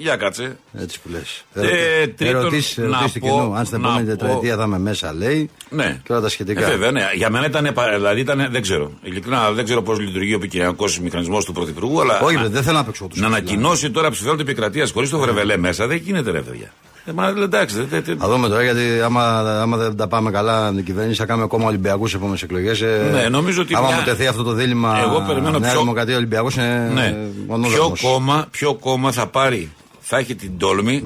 [0.00, 0.56] Για κάτσε.
[0.78, 1.44] Έτσι που λες.
[1.54, 3.54] Ε, τρίτον, Ερωτήσεις να του πω- κοινού.
[3.54, 5.50] Αν στην να επόμενη πω- τετραετία θα είμαι μέσα, λέει.
[5.70, 6.00] Ναι.
[6.04, 6.66] Και όλα τα Ε, σχετικά.
[6.68, 7.02] βέβαια, ναι.
[7.14, 8.92] Για μένα ήταν, επα- δηλαδή ήταν, δεν ξέρω.
[9.02, 12.76] Ειλικρινά δεν ξέρω πώς λειτουργεί ο επικοινωνιακό μηχανισμός του Πρωθυπουργού, αλλά Όχι, να, δεν θέλω
[12.76, 13.20] να παίξω τους.
[13.20, 16.72] να ανακοινώσει τώρα ψηφιότητα επικρατείας χωρίς το βρεβελέ μέσα δεν γίνεται, ρε παιδιά.
[17.08, 20.30] Ε, μα, εντάξει, δεν- δεν- δεν- Θα δούμε τώρα γιατί άμα, άμα δεν τα πάμε
[20.30, 22.80] καλά την κυβέρνηση θα κάνουμε ακόμα Ολυμπιακούς σε επόμενες εκλογές.
[23.12, 24.98] Ναι, νομίζω ότι Άμα μια- μου τεθεί αυτό το δίλημα.
[25.02, 27.16] Εγώ περιμένω Νέα πιο- Δημοκρατία Ολυμπιακό είναι Ναι.
[27.46, 28.00] μονόδρομος.
[28.00, 31.02] Ποιο κόμμα, ποιο κόμμα θα πάρει, θα έχει την τόλμη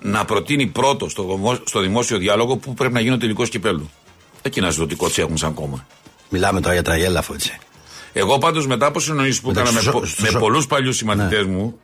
[0.00, 3.90] να προτείνει πρώτο στο, δημο- στο δημόσιο διάλογο που πρέπει να γίνει ο τελικό κυπέλου.
[4.42, 5.86] Εκεί να δω τι κότσι έχουν σαν κόμμα.
[6.28, 7.58] Μιλάμε τώρα για τραγέλαφο έτσι.
[8.12, 10.66] Εγώ πάντως μετά από συνοήσει που Εντάξει, έκανα με, στο- πο- στο- με στο- πολλούς
[10.66, 11.52] παλιούς συμμαθητές Ναι.
[11.52, 11.78] μου,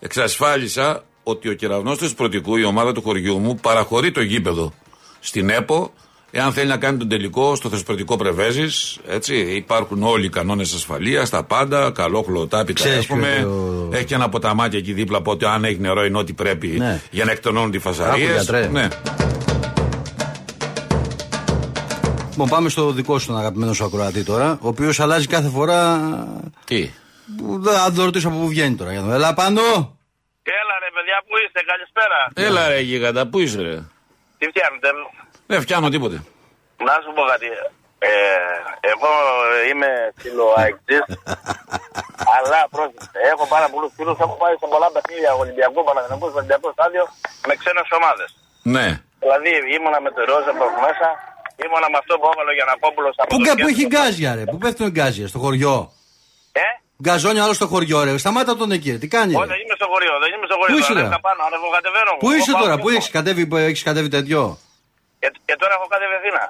[0.00, 4.72] εξασφάλισα ότι ο κεραυνός του Πρωτικού, η ομάδα του χωριού μου, παραχωρεί το γήπεδο
[5.20, 5.92] στην ΕΠΟ.
[6.32, 11.30] Εάν θέλει να κάνει τον τελικό στο Θεσπρωτικό Πρεβέζης, έτσι, υπάρχουν όλοι οι κανόνες ασφαλείας,
[11.30, 12.72] τα πάντα, καλό χλωτάπιτα.
[12.82, 13.42] Ξέρεις ας πούμε, ποιο είναι
[13.90, 17.00] το- Έχει και ένα ποταμάκι εκεί δίπλα, οπότε αν έχει νερό είναι ό,τι πρέπει Ναι.
[17.10, 18.28] για να εκτονώνουν τη φασαρίες.
[18.30, 18.66] Άκου, γιατρέ.
[18.72, 18.88] Ναι.
[22.30, 26.00] Λοιπόν, πάμε στο δικό σου τον αγαπημένο σου ακροατή τώρα, ο οποίος αλλάζει κάθε φορά.
[26.64, 26.90] Τι;
[27.36, 28.92] που Δεν θα το ρωτήσω από πού βγαίνει τώρα.
[28.92, 29.12] για να δω.
[29.14, 29.60] Έλα πάνω!
[30.42, 32.18] Έλα ρε παιδιά, πού είστε, καλησπέρα.
[32.46, 33.76] Έλα ρε γίγαντα, πού είσαι ρε;
[34.38, 34.88] Τι φτιάχνετε.
[35.52, 36.16] Δεν φτιάχνω τίποτε.
[36.88, 37.46] Να σου πω κάτι.
[38.10, 38.12] Ε,
[38.92, 39.12] εγώ
[39.70, 39.90] είμαι
[40.22, 41.04] φίλο αεκτής,
[42.36, 43.06] αλλά πρόσεχε.
[43.32, 44.16] Έχω πάρα πολλούς φίλους.
[44.24, 47.04] Έχω πάει σε πολλά παιχνίδια Ολυμπιακού, Παναγενικού, Ολυμπιακού στάδιο
[47.48, 48.28] με ξένες ομάδες.
[48.74, 48.86] Ναι.
[49.22, 51.08] Δηλαδή ήμουνα με το Ρόζεμπορκ μέσα,
[51.64, 53.72] ήμουνα με αυτό που έβαλε ο Γιανακόπουλος από Πού, το κα- πού κέντρο.
[53.74, 54.44] έχει γκάζια, ρε.
[54.50, 55.76] Πού πέφτουν γκάζια, στο χωριό;
[56.64, 56.66] Ε,
[57.02, 58.18] Γκαζόνι άλλο στο χωριό, ρε.
[58.24, 58.98] Σταμάτα τον εκεί, ρε.
[59.02, 59.32] Τι κάνει.
[59.34, 59.52] όχι, Ρε.
[59.52, 60.74] δεν είμαι στο χωριό, δεν είμαι στο χωριό.
[60.74, 62.12] Πού είσαι τώρα, τώρα; ανέβηκα πάνω, ανεβοκατεβαίνω.
[62.22, 62.96] Πού είσαι Εγώ πάω τώρα, πιο πού πάνω.
[62.98, 64.40] έχεις κατέβει, που έχεις κατέβει τέτοιο;
[65.22, 66.42] Και, και τώρα έχω κατέβει Αθήνα.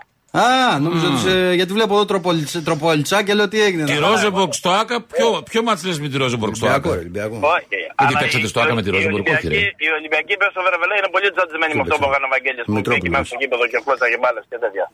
[0.44, 3.84] Α, νόμιζα ότι σε- γιατί βλέπω εδώ τροπολιτσα, τροπολιτσα και λέω τι έγινε.
[3.90, 6.96] Τη να- Ρόζεμπορκ στο Άκα, ποιο, ποιο μάτς λες με τη Ρόζεμπορκ στο Ολυμπιακό, Άκα;
[6.98, 7.36] ρε, Ολυμπιακό.
[7.56, 7.76] Όχι.
[7.82, 9.56] Γιατί αλλά παίξατε η- στο Άκα με τη η Ρόζεμπορκ, όχι, ρε.
[9.56, 12.64] Ολυμπιακή- Η Ολυμπιακή πες στο Βερβελέ είναι πολύ τζατζισμένη με αυτό που έκανε ο Βαγγέλης.
[12.68, 12.98] Που Μητρόπουλος.
[13.02, 14.86] μπήκε μέσα στο γήπεδο και κλώτσα και μπάλες και τέτοια.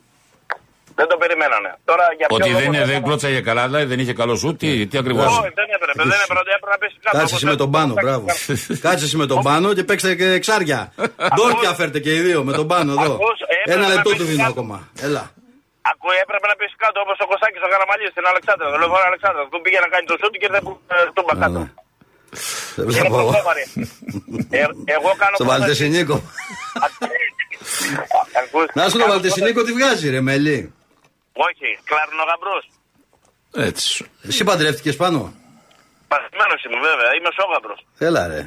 [0.99, 1.71] Δεν το περιμένανε.
[1.91, 4.35] Τώρα για ποιο Ότι λόγο δεν, είναι, θα- δεν κλώτσαγε καλά, δηλαδή δεν είχε καλό
[4.43, 7.17] σου, τι, τι ακριβώς; Όχι, δεν έπρεπε, δεν έπρεπε, έπρεπε να πέσει κάτω.
[7.17, 8.07] Κάτσε όπως εσύ με τον πάνω, έπρεπε.
[8.07, 8.27] μπράβο.
[8.87, 10.81] Κάτσε εσύ με τον πάνω και παίξτε και εξάρια.
[11.35, 13.13] Ντόρκια φέρτε και οι δύο με τον πάνω εδώ.
[13.19, 14.53] Ακούς, έπρεπε Ένα να λεπτό πεις του δίνω κάτω.
[14.57, 14.77] ακόμα.
[15.07, 15.23] Έλα.
[15.93, 18.67] Ακούει, έπρεπε να πέσει κάτω όπως ο Κωστάκης ο Καραμαλής στην Αλεξάνδρα.
[18.73, 19.43] Το λεωφόρο Αλεξάνδρα.
[19.53, 20.63] Του πήγε να κάνει το σούτ και δεν
[21.17, 21.59] τούμπα κάτω.
[21.63, 21.69] Ναι.
[22.79, 23.31] Δεν Είναι βλέπω εγώ.
[23.33, 23.65] πρωτόβαρη.
[24.59, 24.61] Ε,
[24.97, 26.17] Εγώ κάνω Στον πρόταση- Βαλτεσινίκο.
[28.43, 30.75] Ακούς, Να σου το κάνω Βαλτεσινίκο τι βγάζει, ρε Μελή.
[31.37, 32.65] Πρόταση- Όχι, κλαρνογαμπρός.
[33.69, 34.11] Έτσι.
[34.29, 35.19] Εσύ παντρεύτηκες πάνω;
[36.13, 37.81] Παθημένος είμαι βέβαια, είμαι σόγαμπρος.
[38.09, 38.43] Έλα ρε.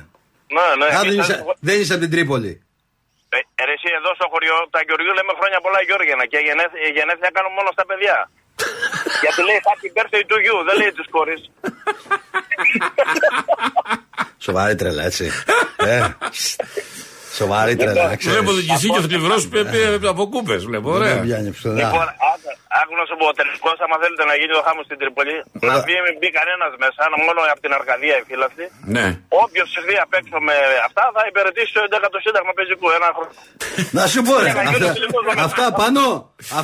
[0.56, 0.88] Ναι, ναι.
[0.98, 2.54] Α, εμείς δεν θα- είσαι- Δεν είσαι από την Τρίπολη.
[3.36, 6.90] Ε, ρε, εσύ εδώ στο χωριό, τα Γεωργίου λέμε χρόνια πολλά Γιώργινα και γενέθ, ε,
[6.98, 8.18] γενέθλια κάνουν μόνο στα παιδιά.
[9.24, 11.42] Γιατί λέει happy birthday to you, δεν λέει της κόρης.
[14.38, 15.26] Σοβαρή τρέλα, έτσι.
[15.92, 16.00] ε,
[17.42, 18.36] σοβαρή τρέλα, ξέρεις.
[18.36, 19.42] Βλέπω τον Κισί και ο θλιβρός
[20.14, 20.62] από κούπες.
[20.70, 21.18] Βλέπω, Δεν ωραία.
[21.28, 21.74] πιάνει ψηλά.
[21.82, 25.36] Λοιπόν, άκου- άκου να σου πω, τελικώς άμα θέλετε να γίνει το χάμος στην Τρίπολη,
[25.64, 25.84] να Ωραία.
[25.86, 28.66] μπει, μην μπει κανένας μέσα, να μόνο από την Αρκαδία η φύλαυτη.
[28.96, 29.06] Ναι.
[29.44, 30.56] Όποιος συμβεί απ' έξω με
[30.88, 33.34] αυτά θα υπηρετήσει το 11ο Σύνταγμα πεζικού ένα χρόνο.
[33.98, 34.50] Να σου πω, ρε.
[34.54, 35.80] Ένα αυτά- γιο του Φιλιππού εδώ Αυτά μέσα.
[35.82, 36.04] πάνω.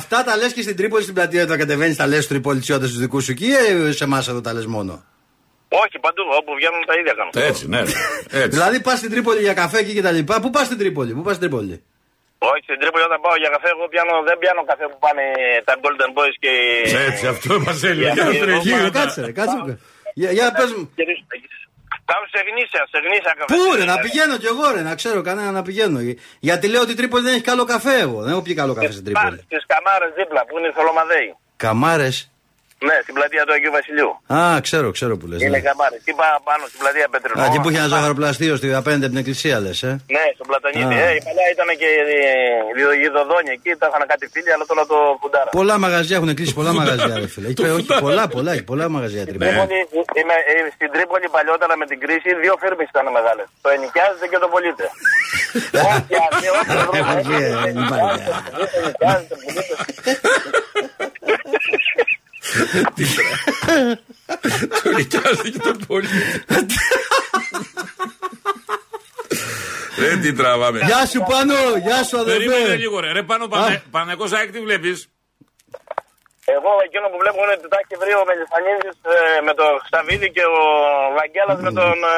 [0.00, 3.00] Αυτά τα λες και στην Τρίπολη στην πλατεία όταν κατεβαίνεις, τα λες στου τριπολιτσιώτε τους
[3.04, 3.48] δικούς σου εκεί
[3.88, 4.94] ή σε εμάς εδώ τα λες μόνο.
[5.68, 7.32] Όχι, παντού, όπου βγαίνουν τα ίδια κάνουν.
[7.50, 7.80] Έτσι, ναι.
[8.42, 8.48] Έτσι.
[8.56, 10.34] Δηλαδή πας στην Τρίπολη για καφέ εκεί και τα λοιπά.
[10.42, 11.74] Πού πας στην Τρίπολη, πού πας στην Τρίπολη;
[12.50, 15.24] Όχι, στην Τρίπολη όταν πάω για καφέ, εγώ πιάνω, δεν πιάνω καφέ που πάνε
[15.68, 16.52] τα Golden Boys και.
[17.08, 18.10] Έτσι, αυτό μας έλεγε.
[18.16, 18.68] Για- Για τρέχει.
[18.68, 19.58] για- Κάτσε, ρε, κάτσε.
[20.20, 20.84] Για, για πες μου.
[22.10, 23.54] Πάω σε γνήσια, σε γνήσια καφέ.
[23.54, 25.98] Πού ρε, να πηγαίνω κι εγώ ρε, να ξέρω κανένα να πηγαίνω.
[26.40, 28.22] Γιατί λέω ότι η Τρίπολη δεν έχει καλό καφέ εγώ.
[28.22, 29.38] Δεν έχω πιει καλό καφέ στην Τρίπολη.
[29.48, 31.28] Στις καμάρες δίπλα που είναι οι Θολομαδέοι.
[31.56, 32.30] Καμάρες;
[32.88, 34.10] Ναι, στην πλατεία του Αγίου Βασιλείου.
[34.38, 35.36] Α, ξέρω, ξέρω που λε.
[35.46, 35.96] Είναι καμάρε.
[36.06, 37.36] Τι πάει πάνω στην πλατεία Πετρινό.
[37.42, 39.92] Α, εκεί που είχε ένα ζαχαροπλαστείο στη απέναντι από την εκκλησία λε, ε.
[40.16, 40.94] Ναι, στον Πλατανίδη.
[40.96, 40.98] Α.
[41.06, 41.88] Ε, η παλιά ήταν και
[42.98, 45.50] η- η Δοδόνια εκεί, τα είχαν κάτι φίλοι, αλλά τώρα το φουντάρα.
[45.60, 47.46] Πολλά μαγαζιά έχουν κλείσει, πολλά μαγαζιά, ρε φίλε.
[47.52, 49.50] Έχει, όχι, πολλά, πολλά, έχει πολλά μαγαζιά η Τρίπολη.
[49.50, 49.78] Τρίπολη,
[50.20, 53.42] είμαι, ε, στην Τρίπολη παλιότερα με την κρίση δύο φίρμες ήταν μεγάλε.
[53.64, 54.86] Το ενοικιάζεται και το πωλείται.
[55.90, 58.08] Όποια, και όποια βρούμε, Όχι, ε, ε, δεν υπάρχει.
[58.18, 59.74] ενοικιάζεται, ενοικιάζεται, πωλείται.
[64.82, 66.08] Το νοικιάζει και το πολύ.
[69.96, 70.78] Δεν την τραβάμε.
[70.90, 71.54] Γεια σου πάνω,
[71.86, 72.76] γεια σου Περίμενε αδερφέ.
[72.82, 73.12] λίγο ρε.
[73.12, 73.44] Ρε πάνω
[73.90, 74.96] Πανεκός ΑΕΚ τι βλέπεις;
[76.56, 80.28] Εγώ εκείνο που βλέπω είναι ότι τα έχει βρει ο Μελισανίδης ε, με το Σταβίδη
[80.36, 80.60] και ο
[81.18, 81.96] Βαγγέλας με τον...
[82.12, 82.16] ε,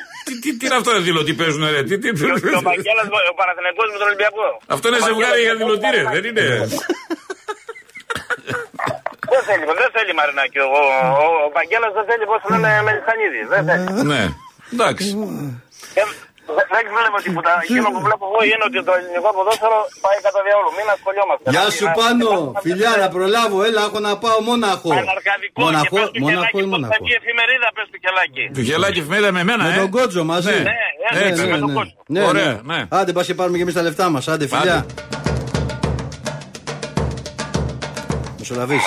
[0.26, 3.06] Τι, τι, τι είναι αυτό ρε δηλωτή παίζουν ρε; Τι, τι, τι, και ο Βαγγέλας,
[3.32, 4.46] ο Παναθηναϊκός με τον Ολυμπιακό.
[4.74, 6.02] Αυτό είναι Ο ζευγάρι Βαγγέλας για και ο δηλωτή ρε.
[6.02, 6.14] Παναθηναϊκός.
[6.16, 6.46] Δεν είναι;
[9.32, 10.58] Δεν θέλει, δεν θέλει Μαρινάκη.
[10.66, 10.68] Ο,
[11.24, 13.40] ο, ο Βαγγέλας δεν θέλει πώς λένε Μελισανίδη.
[13.52, 13.86] Δεν θέλει.
[14.12, 14.22] Ναι.
[14.74, 15.06] Εντάξει.
[16.00, 16.02] Ε,
[16.56, 17.50] δεν- Δεν βλέπω τίποτα.
[17.66, 20.70] Εκείνο που βλέπω εγώ είναι ότι το ελληνικό ποδόσφαιρο πάει κατά διαόλου.
[20.78, 21.46] Μην ασχολιόμαστε.
[21.54, 23.56] Γεια Να- σου να- πάνω, να- φιλιά, να προλάβω.
[23.68, 24.90] Έλα, έχω να πάω Μόναχο.
[25.02, 26.92] Αναρκαδικό και Μοναχό, πες του Μοναχό Κελάκη ή πως Μοναχό.
[26.94, 28.44] θα βγει εφημερίδα πες του Κελάκη.
[28.56, 29.78] Του γελάκι εφημερίδα με μένα, Με ε.
[29.82, 30.56] τον Κότζο μαζί.
[30.70, 30.78] Ναι.
[31.14, 31.92] Ναι, Έτσι, με τον κόσμο.
[32.14, 32.74] Ναι, Ωραία, ναι.
[32.76, 32.80] ναι.
[32.98, 34.24] Άντε, πας και πάρουμε και εμείς τα λεφτά μας.
[34.32, 34.78] Άντε, φιλιά.
[38.58, 38.74] Άντε.
[38.76, 38.80] Μεσολαβή,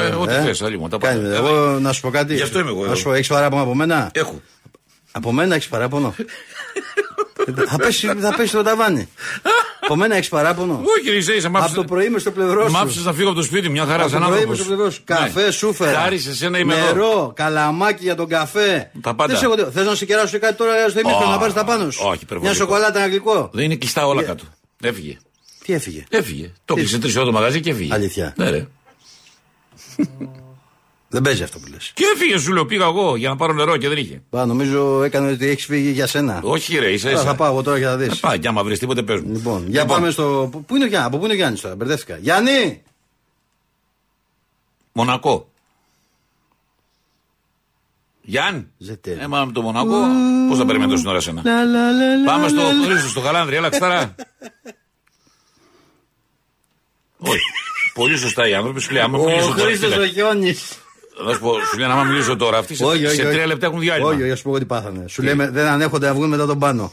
[0.00, 0.06] ε.
[0.08, 1.34] Ε, ό,τι θες, άλλη μου, τα Κάνει, πάντα.
[1.34, 2.34] εγώ να σου πω κάτι.
[2.34, 2.94] Γι' αυτό είμαι εγώ Να εδώ.
[2.94, 4.40] σου πω, έχεις παράπονο από μένα; Έχω.
[5.12, 6.14] Από μένα έχεις παράπονο;
[7.46, 9.08] Ε, θα πέσει, θα πέσει το ταβάνι.
[9.80, 12.30] από μένα έχεις παράπονο; Όχι, ρε, είσαι, είσαι, μ' Από άφησες- το πρωί είμαι στο
[12.30, 12.78] πλευρό Μ' σου.
[12.78, 14.64] άφησες να φύγω από το σπίτι, μια χαρά Από σαν το πρωί είμαι άνθρωπος.
[14.66, 15.02] στο πλευρό σου.
[15.04, 15.50] Καφέ, Ναι.
[15.50, 15.98] σούφερα.
[16.00, 16.84] Χάρης σε σένα είμαι εδώ.
[16.84, 18.90] Νερό, καλαμάκι για τον καφέ.
[19.00, 19.32] Τα πάντα.
[19.32, 19.66] Δεν σε έχω δει.
[19.72, 22.00] Θες να σε κεράσω κάτι τώρα στο ημίχρονο Ω, να πάρεις τα πάνω σου.
[22.06, 22.54] όχι, υπερβολικό.
[22.54, 23.50] Μια σοκολάτα αγγλικό.
[23.52, 24.44] Δεν είναι κλειστά όλα κάτω.
[24.82, 25.18] Έφυγε.
[25.64, 26.52] Τι έφυγε; Έφυγε.
[26.64, 27.94] Το κλείσε τρεις ώρα το μαγαζί και έφυγε.
[27.94, 28.32] Αλήθεια.
[28.36, 28.66] Ναι, ρε.
[31.08, 31.90] Δεν παίζει αυτό που λες.
[31.94, 34.22] Και έφυγε, σου λέω, πήγα εγώ για να πάρω νερό και δεν είχε.
[34.30, 36.40] Πα, νομίζω έκανε ότι έχεις φύγει για σένα.
[36.42, 37.04] Όχι, ρε, είσαι.
[37.04, 37.26] Τώρα είσαι.
[37.26, 38.12] θα πάω εγώ τώρα και θα δεις.
[38.12, 39.32] Ε, Πάει, και άμα βρεις τίποτε πες μου.
[39.32, 40.48] Λοιπόν, για πάμε στο.
[40.50, 42.16] Πού πού είναι ο Γιάννη, από πού είναι ο Γιάννης τώρα, μπερδεύτηκα.
[42.16, 42.82] Γιάννη!
[44.92, 45.50] Μονακό.
[48.22, 48.66] Γιάννη.
[48.78, 49.18] Ζετέλ.
[49.18, 50.00] Ε, μα με το Μονακό,
[50.48, 51.42] πώς θα περιμένω τόση ώρα σένα.
[51.44, 52.84] Λα, λα, λα, λα, Πάμε στο λα, λα.
[52.84, 54.14] Χρήστο, στο Γαλάνδρι, έλα ξταρά.
[57.18, 57.42] Όχι.
[57.94, 59.64] Πολύ σωστά οι άνθρωποι σου λέει: Άμα Ο μιλήσω τώρα.
[59.64, 60.52] Χρήστος κοίτα, ο Χιόνι.
[61.26, 63.14] Θα σου πω, σου λέει: Άμα μιλήσω τώρα, αυτοί σε, Όχι, όχι.
[63.14, 63.30] σε όχι.
[63.30, 64.08] τρία λεπτά έχουν διάλειμμα.
[64.08, 65.04] Όχι, όχι, ας πούμε τι πάθανε.
[65.08, 66.92] Σου λέμε δεν ανέχονται να βγουν μετά τον πάνω.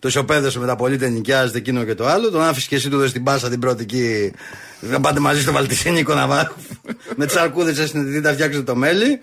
[0.00, 2.30] Το ισοπαίδωσε με τα πολίτε, νοικιάζεται εκείνο και το άλλο.
[2.30, 4.32] Τον άφησε και εσύ του στην πάσα την πρώτη εκεί.
[4.80, 6.54] Να πάτε μαζί στο Βαλτισίνικο να βάλω.
[7.16, 9.18] με τι αρκούδε έτσι στην τα φτιάξετε το μέλι.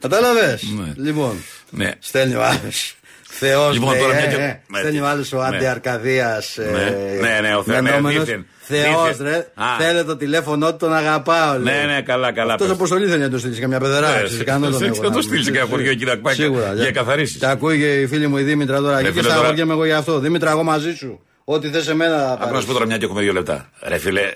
[0.00, 0.92] Κατάλαβες; Ναι.
[0.96, 1.36] Λοιπόν,
[1.70, 1.90] Ναι.
[1.98, 2.96] στέλνει ο άλλος.
[3.30, 3.72] Θεός.
[3.74, 4.36] Λοιπόν, τώρα μια και-
[4.68, 5.44] με- Στέλνει ο άλλος ο ναι.
[5.56, 6.42] Άντε Αρκαδία.
[6.72, 8.46] Ναι, ναι, ναι, ο Θεός, ναι, δίθεν.
[8.58, 9.26] Θεός, Δίθεν.
[9.26, 9.36] ρε.
[9.54, 9.64] Α.
[9.78, 11.58] Θέλει το τηλέφωνο του, τον αγαπάω.
[11.58, 11.74] λέει.
[11.74, 12.52] Ναι, ναι, καλά, καλά.
[12.52, 12.76] Αυτός πες.
[12.76, 14.10] αποστολή θέλει να το στείλεις καμιά πεδερά.
[14.10, 16.18] Ναι, ξέρεις, κάνω τον σε- εγώ, θα το να- στείλεις σε κάποιο χωριό εκεί να
[16.18, 16.74] πάει Σίγουρα.
[16.74, 17.36] για καθαρίσεις.
[17.38, 18.92] Και ακούει και η φίλη μου η Δήμητρα τώρα.
[18.94, 20.18] Ρε Εκεί και φίλε, τώρα- στεναχωριέμαι εγώ γι' αυτό.
[20.18, 21.20] Δήμητρα, εγώ μαζί σου.
[21.44, 22.16] Ό,τι θες εμένα.
[22.16, 22.60] θα Απλά να πάρεις.
[22.60, 23.70] σου πω τώρα μια και έχουμε δύο λεπτά.
[23.82, 24.32] Ρε φίλε,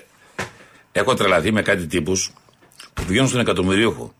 [0.91, 2.31] έχω τρελαθεί με κάτι τύπους
[2.93, 4.13] που πηγαίνουν στον εκατομμυρίουχο.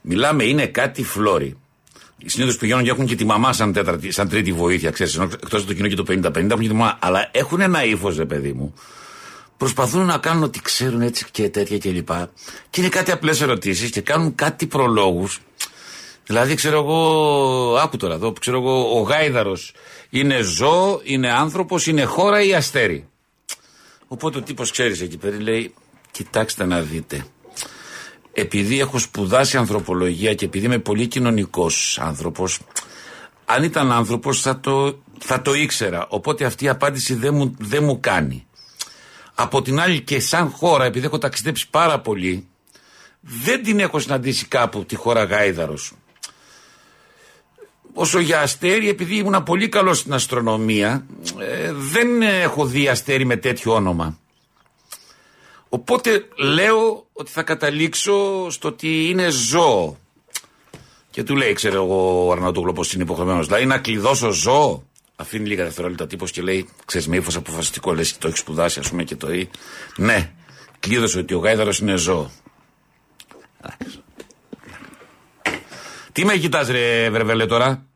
[0.00, 1.56] Μιλάμε, είναι κάτι φλόρι.
[2.24, 5.16] Συνήθως πηγαίνουν και έχουν και τη μαμά σαν, τέταρτη, σαν τρίτη βοήθεια, ξέρεις.
[5.16, 6.98] Εκτός από το κοινό και το 50-50 έχουν και τη μαμά.
[7.00, 8.74] Αλλά έχουν ένα ύφος, ρε παιδί μου.
[9.56, 12.06] Προσπαθούν να κάνουν ότι ξέρουν έτσι και τέτοια κλπ.
[12.06, 12.28] Και,
[12.70, 15.40] και είναι κάτι απλές ερωτήσεις και κάνουν κάτι προλόγους.
[16.26, 19.72] Δηλαδή, ξέρω εγώ, άκου τώρα εδώ, ξέρω εγώ, ο Γάιδαρος
[20.10, 23.08] είναι ζώο, είναι άνθρωπος, είναι χώρα ή αστέρι;
[24.08, 25.74] Οπότε ο τύπος ξέρεις εκεί πέρα λέει:
[26.10, 27.24] Κοιτάξτε να δείτε.
[28.40, 32.60] Επειδή έχω σπουδάσει ανθρωπολογία και επειδή είμαι πολύ κοινωνικός άνθρωπος,
[33.44, 36.06] αν ήταν άνθρωπος θα το, θα το ήξερα.
[36.08, 38.46] Οπότε αυτή η απάντηση δεν μου, δεν μου κάνει.
[39.34, 42.46] Από την άλλη και σαν χώρα, επειδή έχω ταξιδέψει πάρα πολύ,
[43.20, 45.92] δεν την έχω συναντήσει κάπου τη χώρα Γάιδαρος.
[47.92, 51.06] Όσο για αστέρι, επειδή ήμουν πολύ καλός στην αστρονομία,
[51.38, 54.18] ε, δεν έχω δει αστέρι με τέτοιο όνομα.
[55.68, 59.96] Οπότε λέω ότι θα καταλήξω στο ότι είναι ζώο.
[61.10, 63.46] Και του λέει, ξέρω εγώ, ο Αρναούτογλου πώ είναι υποχρεωμένος.
[63.46, 64.86] Δηλαδή να κλειδώσω ζώο.
[65.16, 68.90] Αφήνει λίγα δευτερόλεπτα τύπος και λέει, ξέρεις, με ύφος αποφασιστικό, λες, το έχεις σπουδάσει, ας
[68.90, 69.50] πούμε, και το ή.
[69.96, 70.32] Ναι,
[70.80, 72.30] κλείδωσε ότι ο Γάιδαρος είναι ζώο.
[76.12, 77.86] Τι με κοιτάς, ρε Βερβελέ, τώρα;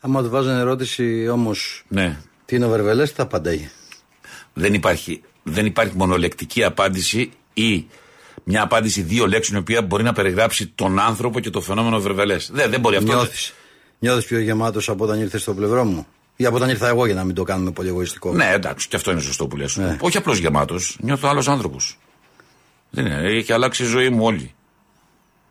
[0.00, 2.18] Άμα του βάζανε ερώτηση όμως, Ναι.
[2.44, 3.70] τι είναι ο Βερβελέ, τι θα απαντάει.
[4.52, 7.86] Δεν υπάρχει, δεν υπάρχει μονολεκτική απάντηση ή
[8.44, 12.50] μια απάντηση δύο λέξεων η οποία μπορεί να περιγράψει τον άνθρωπο και το φαινόμενο Βερβελές.
[12.52, 13.12] Δεν, δεν μπορεί αυτό.
[13.12, 13.54] Νιώθεις.
[13.98, 16.06] Νιώθεις πιο γεμάτος από όταν ήρθες στο πλευρό μου;
[16.36, 18.96] Ή από όταν ήρθα εγώ για να μην το κάνουμε πολύ εγωιστικό; Ναι, εντάξει, και
[18.96, 19.76] αυτό είναι σωστό που λες.
[19.76, 19.96] Ναι.
[20.00, 20.96] Όχι απλώς γεμάτος.
[21.00, 21.98] Νιώθω άλλος άνθρωπος.
[22.90, 23.20] Δεν είναι.
[23.22, 24.54] Έχει αλλάξει η ζωή μου όλη.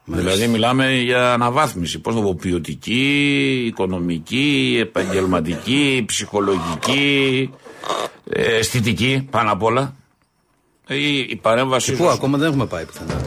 [0.05, 1.99] Δηλαδή, μιλάμε για αναβάθμιση.
[1.99, 7.49] Πώς να πω, ποιοτική, οικονομική, επαγγελματική, ψυχολογική,
[8.29, 9.95] ε, αισθητική, πάνω απ' όλα.
[10.87, 13.21] Ε, Η, η παρέμβαση Πού σου- ακόμα δεν έχουμε πάει πουθενά.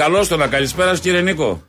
[0.00, 1.62] Καλώς το να καλησπέρας, σας, κύριε Νίκο.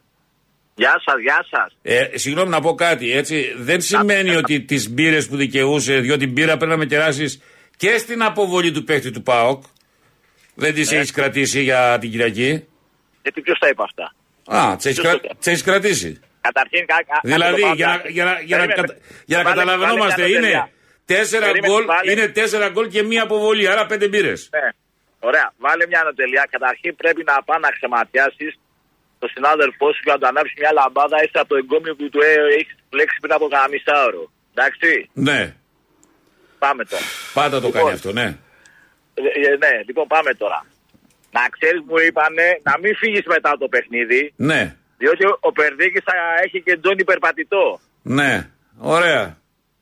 [0.75, 1.77] Γεια σας, γεια σας.
[1.81, 3.53] Ε, συγγνώμη να πω κάτι, έτσι.
[3.57, 7.41] Δεν σημαίνει ότι τις μπύρες που δικαιούσε, διότι μπύρα πρέπει να με κεράσεις
[7.77, 9.63] και στην αποβολή του παίχτη του ΠΑΟΚ.
[10.55, 12.67] Δεν τις έχεις κρατήσει για την Κυριακή;
[13.21, 14.13] Γιατί ποιος τα είπε αυτά;
[14.57, 16.19] Α, τις έχεις κρατήσει.
[16.41, 18.09] Καταρχήν, κα- κα- Δηλαδή, κάτσε το για να, πάντα.
[18.09, 18.87] για να, για να, Περίμενε.
[18.87, 20.69] κατα- για να Βάλε- καταλαβαίνομαστε, βάλε μια είναι νοτελεία.
[21.05, 24.49] τέσσερα Περίμενε, γκολ, βάλε- είναι τέσσερα γκολ και μία αποβολή, άρα πέντε μπύρες.
[24.51, 24.59] Ναι.
[25.29, 25.47] Ωραία.
[25.63, 26.43] Βάλε μια ανατελεία.
[26.55, 28.51] Καταρχήν πρέπει να πάει να ξεματιάσεις
[29.19, 32.21] τον συνάδελφό σου και να του ανάψεις μια λαμπάδα έστω από το εγκόμιο που του
[32.59, 34.23] έχεις λέξει πριν από κανένα μισάωρο.
[34.53, 35.39] Εντάξει; Ναι,
[36.63, 37.03] Πάμε τώρα.
[37.33, 37.81] πάντα το Λοιπόν.
[37.81, 38.27] κάνει αυτό, ναι.
[39.13, 40.65] Ε, ε, ναι, λοιπόν πάμε τώρα.
[41.31, 44.33] Να ξέρεις, μου είπανε να μην φύγεις μετά από το παιχνίδι.
[44.35, 46.13] Ναι, Διότι ο- ο Περδίκης θα
[46.43, 47.79] έχει και τζόνι περπατητό.
[48.01, 48.49] ναι,
[48.79, 49.37] ωραία.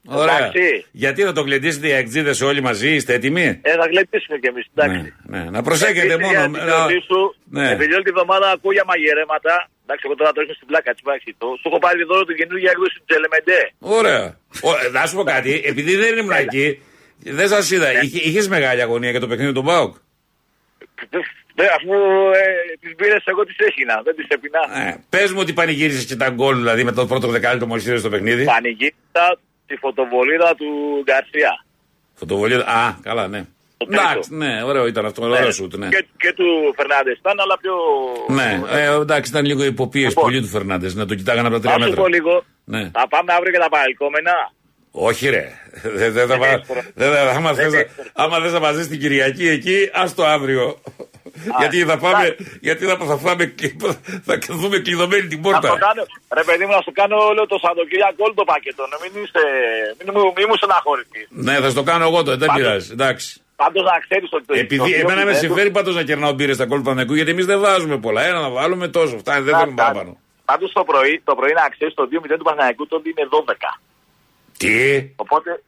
[0.06, 0.38] Ωραία.
[0.38, 0.86] Εντάξει.
[0.92, 4.66] Γιατί θα το γλεντήσετε οι αεξίδες όλοι μαζί, είστε έτοιμοι; Ε, θα γλεντήσουμε κι εμείς.
[4.76, 5.14] Εντάξει.
[5.26, 5.50] Ναι, ναι.
[5.50, 6.40] Να προσέχετε Επίσης, μόνο.
[6.40, 7.72] Για την ερωτή σου, Ναι.
[7.72, 9.54] επειδή όλη τη βδομάδα ακούω για μαγειρέματα.
[9.84, 11.36] Εντάξει, εγώ τώρα το έχω στην πλάκα τη πράξη.
[11.38, 13.62] Το, σου έχω πάρει δώρο την καινούργια έκδοση του Τζελεμεντέ.
[14.00, 14.24] Ωραία.
[14.68, 16.68] Ο, ε, να σου πω κάτι, επειδή δεν ήμουν εκεί,
[17.40, 17.88] δεν σας είδα.
[18.28, 19.94] Είχε μεγάλη αγωνία για το παιχνίδι του Μπάουκ.
[21.60, 21.94] Ναι, αφού
[22.42, 22.44] ε,
[22.80, 24.02] τις πήρε, εγώ τις έγινα.
[24.04, 24.60] Δεν τις έπεινα.
[24.88, 28.02] Ε, Πες μου ότι πανηγύρισες και τα γκολ, δηλαδή με το πρώτο δεκάλεπτο μόλις είδες
[28.02, 28.44] το παιχνίδι.
[28.44, 29.40] Πανηγύρισα
[29.70, 30.68] τη φωτοβολίδα του
[31.04, 31.54] Γκαρσία.
[32.22, 32.58] Φωτοβολία.
[32.68, 33.42] Α, καλά, ναι.
[33.78, 34.02] Το τρίτο.
[34.02, 35.22] Εντάξει, ναι, ωραίο ήταν αυτό.
[35.26, 35.88] Ωραίο σουτ, ναι.
[35.90, 36.46] Και, και του
[36.76, 37.74] Φερνάντες ήταν, αλλά πιο.
[38.36, 40.24] Ναι, ε, εντάξει, ήταν λίγο υποπίεση Λοιπόν.
[40.24, 40.96] πολύ του Φερνάντες.
[40.96, 42.02] Να το κοιτάγανε από τα τρία Θα σου μέτρα.
[42.02, 42.44] πω λίγο.
[42.66, 42.90] Ναι.
[42.94, 44.32] Θα πάμε αύριο και τα παρελκόμενα.
[44.92, 45.52] Όχι, ρε.
[45.84, 46.82] Δεν δεν θα Δεν πα- έσπρωα.
[46.96, 48.06] δεν θα- άμα Δεν θες να- έσπρωα.
[48.14, 50.82] Άμα θες να μαζί την Κυριακή εκεί, ας το αύριο.
[51.62, 52.36] γιατί θα πάμε,
[52.68, 53.76] γιατί θα, θα, πάμε, και-
[54.28, 55.68] θα δούμε κλειδωμένη την Να πόρτα.
[55.74, 56.04] το κάνω,
[56.40, 58.82] ρε παιδί μου, να σου κάνω όλο το Σαββατοκύριακο όλο το πακέτο.
[58.94, 59.44] Να μην είσαι.
[60.00, 61.28] Μην μου, μην μου στεναχωρηθείς.
[61.30, 62.90] Ναι, θα στο κάνω εγώ τώρα, δεν Πάντως- πειράζει.
[62.92, 63.30] Εντάξει.
[63.56, 64.46] Πάντως να ξέρεις ότι.
[64.46, 67.32] το- Επειδή το εμένα με 2-0 συμφέρει πάντως να κερνάω μπύρες στα κόλπα Πανεκού, γιατί
[67.32, 68.22] εμείς δεν βάζουμε πολλά.
[68.26, 69.18] Ένα να βάλουμε τόσο.
[69.18, 70.18] Φτάνει, δεν θέλουμε παραπάνω.
[70.46, 73.80] Πάντως το πρωί, το πρωί να ξέρεις το 2-0 του Παναγιακού τότε είναι 12.
[74.58, 75.64] Τι, Οπότε.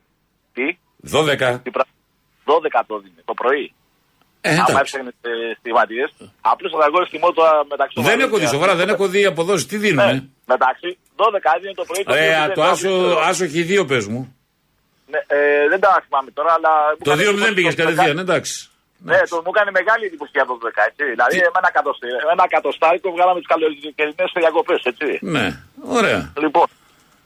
[0.53, 0.77] Τι,
[1.11, 1.59] 12.
[1.63, 1.85] τι πρα...
[2.45, 3.73] 12 το δίνει το πρωί.
[4.43, 4.81] Ε, Άμα εντάξει.
[4.81, 5.11] έψαχνε
[5.59, 6.05] στιγματιέ.
[6.51, 9.05] Απλώς θα εγώ θυμώ τώρα μεταξύ των Δεν άλλων έχω δει και- σοβαρά, δεν έχω
[9.13, 9.65] δει αποδόσεις.
[9.65, 10.29] Τι Ναι, δίνουμε.
[10.53, 12.01] μεταξύ 12 έδινε το πρωί.
[12.19, 14.21] Ρε, 2-0, το άσο, το- άσο έχει δύο πες μου.
[15.11, 16.71] Ναι, ε, δεν τα θυμάμαι τώρα, αλλά.
[16.97, 18.21] μου Το έκανε 2-0 εντύπωση πήγες το κατευθείαν, 12.
[18.27, 18.55] εντάξει.
[19.09, 21.03] Ναι, το, μου έκανε μεγάλη εντύπωση για το 12, έτσι.
[21.13, 25.07] Δηλαδή, με ένα, κατοστή- με ένα κατοστάρικο βγάλαμε τι καλοκαιρινές διακοπές, έτσι.
[25.35, 25.45] Ναι,
[25.97, 26.19] ωραία.
[26.43, 26.65] Λοιπόν,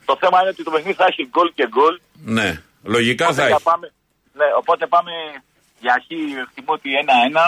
[0.09, 1.95] το θέμα είναι ότι το παιχνίδι θα έχει γκολ και γκολ.
[2.37, 2.49] Ναι,
[2.95, 3.67] λογικά Οπότε θα για έχει.
[3.69, 3.85] πάμε,
[4.39, 5.11] ναι, οπότε πάμε
[5.85, 6.17] για αρχή
[6.47, 6.89] εκτιμώ ότι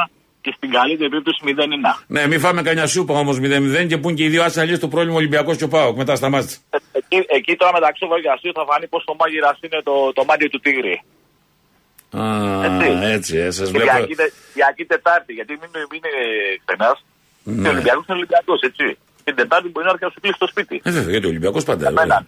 [0.06, 0.10] 1-1
[0.42, 2.04] και στην καλύτερη περίπτωση 0-1.
[2.08, 4.88] Ναι, μην φάμε κανένα σούπα όμως 0-0 και πούν και οι δύο άσχα λύσει το
[4.88, 5.98] πρόβλημα Ολυμπιακός και ο Πάοκ.
[5.98, 6.58] Μετά σταμάτησε.
[6.70, 10.26] Ε, Εκεί, εκεί τώρα μεταξύ του Βαργασίου θα φανεί πω το μάγειρας είναι το, το
[10.26, 10.96] μάτι του Τίγρη.
[12.20, 12.24] Α,
[12.66, 12.88] Έτσι.
[13.16, 13.92] έτσι, ε, σας Και βλέπω.
[13.98, 14.16] Διακή,
[14.54, 16.14] διακή Τετάρτη, γιατί μην, μην είναι
[16.66, 16.92] ξενά.
[17.44, 17.62] Ναι.
[17.62, 18.98] Και ο Ολυμπιακός είναι Ολυμπιακός, έτσι.
[19.24, 20.82] Την Τετάρτη μπορεί να έρθει να σου κλείσει το σπίτι.
[20.84, 21.88] Ε, βέβαια, γιατί ο Ολυμπιακός πάντα.
[21.88, 22.26] Εμένα.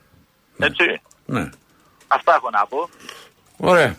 [0.57, 0.67] βέβαια.
[0.69, 1.01] Έτσι.
[1.25, 1.49] Ναι.
[2.07, 2.89] Αυτά έχω να πω.
[3.57, 3.91] Ωραία.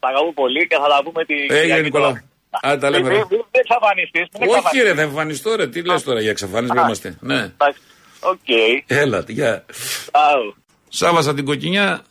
[0.00, 2.06] Τα αγαπώ πολύ και θα τα πούμε τη Έγινε, Κυριακή Νικόλα.
[2.06, 2.24] τώρα.
[2.62, 3.18] Άντε, τα λέμε, Μην- ρε.
[3.18, 4.82] μην- Μην εξαφανιστείς, μην Όχι, εξαφανιστείς.
[4.82, 5.66] ρε, θα εμφανιστώ, ρε.
[5.68, 6.82] Τι λες τώρα για εξαφάνιση, Α.
[6.82, 7.16] είμαστε.
[7.20, 7.34] Ναι.
[7.38, 7.80] Εντάξει.
[8.20, 8.38] Οκ.
[8.86, 9.64] Έλα, γεια.
[10.10, 10.54] Άου.
[10.88, 12.02] Σάβασα την κοκκινιά.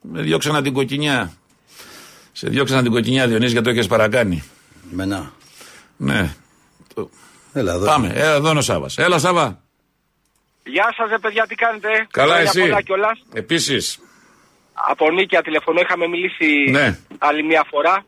[0.00, 1.32] Με διώξανα την κοκκινιά.
[2.32, 4.42] Σε διώξανα την κοκκινιά, Διονύση, γιατί το έχει παρακάνει.
[4.90, 5.32] Μενά.
[5.96, 6.34] Ναι.
[6.94, 7.10] Το-
[7.52, 7.86] Έλα εδώ.
[7.86, 8.12] Πάμε.
[8.14, 8.98] Έλα, εδώ είναι ο Σάβας.
[8.98, 9.60] Έλα, Σάβα.
[10.64, 12.60] Γεια σας, ρε παιδιά, τι κάνετε; Καλά, Χρόνια εσύ.
[12.60, 13.22] πολλά κιόλας.
[13.32, 13.98] Επίσης.
[14.88, 16.98] Από Νίκια τηλεφωνώ, είχαμε μιλήσει Ναι.
[17.18, 18.04] άλλη μια φορά.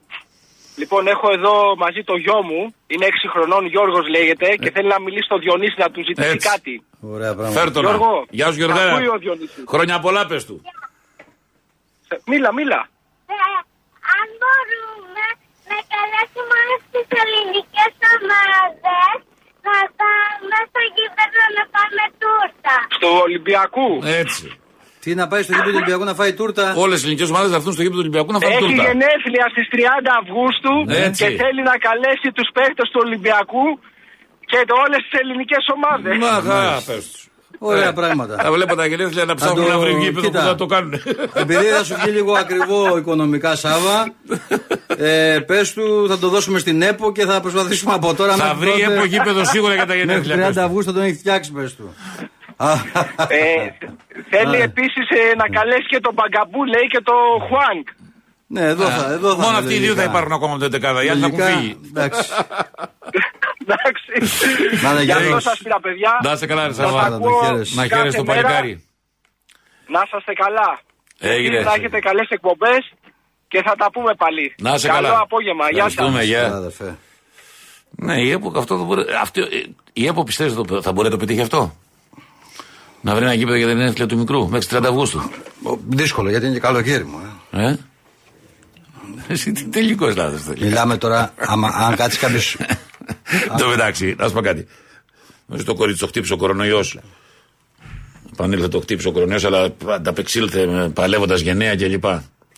[0.77, 5.01] Λοιπόν, έχω εδώ μαζί το γιο μου, είναι 6 χρονών, Γιώργος λέγεται, και θέλει να
[5.01, 6.33] μιλήσει στο Διονύση να του ζητήσει Ε.
[6.33, 6.49] Έτσι.
[6.49, 6.75] κάτι.
[7.01, 7.61] Ωραία πράγματα.
[7.61, 7.83] Φέρ τον.
[7.85, 8.83] Γιώργο, Γεια σου, Γιώργα.
[8.93, 9.65] ακούει ο Διονύσης.
[9.69, 10.57] Χρόνια πολλά, πες του.
[12.09, 12.81] Σε- Μίλα, μίλα.
[13.35, 13.37] Ε,
[14.19, 15.25] αν μπορούμε
[15.71, 19.17] να καλέσουμε όλες τις ελληνικές ομάδες
[19.69, 22.75] να πάμε στο γήπεδο να πάμε τούρτα.
[22.97, 23.89] Στο Ολυμπιακού.
[24.23, 24.47] Έτσι.
[25.09, 27.57] Τι να πάει στο γήπεδο του Ολυμπιακού να φάει τούρτα; Όλες οι ελληνικές ομάδες θα
[27.59, 28.83] έρθουν στο γήπεδο του Ολυμπιακού να φάνε Έχει τούρτα.
[28.87, 30.73] γενέθλια στις 30 Αυγούστου
[31.07, 31.21] Έτσι.
[31.23, 33.65] και θέλει να καλέσει τους παίχτες του Ολυμπιακού
[34.51, 36.13] και το- όλες τις ελληνικές ομάδες.
[36.25, 37.23] Μα, χα, πες τους.
[37.61, 38.35] Ωραία Ε, πράγματα.
[38.43, 40.43] Θα βλέπω τα γενέθλια να ψάχνουν το- να βρουν γήπεδο που κοίτα.
[40.43, 40.93] θα το κάνουν.
[41.43, 44.13] Επειδή θα σου βγει λίγο ακριβό οικονομικά, Σάβα,
[44.97, 48.71] ε, πες του, θα το δώσουμε στην ΕΠΟ και θα προσπαθήσουμε από τώρα Θα μέχρι
[48.71, 50.35] βρει τότε- έπο γήπεδο σίγουρα για τα Μέχρι γενέθλια.
[50.35, 50.61] 30 πες του.
[50.63, 51.95] Αυγούστου θα τον έχει φτιάξει, πες του.
[52.61, 52.73] Α,
[53.29, 53.75] Ε,
[54.31, 54.63] θέλει Α.
[54.63, 57.13] επίσης ε, να καλέσει και τον Μπαγκαμπού, λέει, και το
[57.49, 57.87] Χουάνκ.
[58.47, 60.11] Ναι, εδώ θα, εδώ θα Μόνο είναι αυτοί οι δύο θα λογικά.
[60.11, 61.05] υπάρχουν ακόμα από την 11η.
[61.05, 61.77] Οι άλλοι θα έχουν Λογικά, φύγει.
[61.89, 62.23] Εντάξει.
[63.65, 64.07] Εντάξει.
[64.85, 65.43] Να είναι Γι' αυτό γέρος.
[65.43, 66.19] σας πήρα, παιδιά.
[66.23, 67.03] Να είσαι καλά, ρε Σας Σαββά.
[67.03, 67.75] να το ακούω χαίρεσαι.
[67.75, 68.43] Να κάθε χαίρεσαι το μέρα.
[68.43, 68.85] παλικάρι.
[69.87, 70.79] Να είσαστε καλά.
[71.19, 71.57] Έγινε.
[71.57, 72.93] Εσείς Θα έχετε καλές εκπομπές
[73.49, 74.55] και θα τα πούμε πάλι.
[74.59, 75.21] Να είσαι Καλό καλά.
[75.21, 75.65] απόγευμα.
[75.71, 75.93] Γεια σας.
[75.93, 76.57] Ευχαριστούμε, Καλά, γεια.
[76.57, 76.97] αδερφέ.
[77.91, 79.03] Ναι, η ΕΠΟ αυτό δεν μπορεί.
[79.21, 79.47] Αυτό, ε,
[79.93, 81.75] η ΕΠΟ πιστεύεις ότι θα μπορεί να το πετύχει αυτό;
[83.01, 85.19] Να βρει ένα γήπεδο για την γενέθλια του μικρού μέχρι 30 Αυγούστου.
[85.63, 87.21] Ο, Δύσκολο γιατί είναι και καλοκαίρι μου.
[87.51, 87.67] Ε.
[87.69, 87.77] Ε;
[89.29, 90.63] Εσύ τι τελικός λάθος θέλεις.
[90.63, 92.41] Μιλάμε τώρα, άμα, αν κάτσει κάποιο.
[93.51, 94.67] Εν τω μεταξύ, να σου πω κάτι.
[95.47, 96.99] Νομίζω το κορίτσι το χτύπησε ο κορονοϊός.
[98.37, 102.05] Πανήλθε το χτύπησε ο κορονοϊός, αλλά ανταπεξήλθε παλεύοντας γενναία κλπ.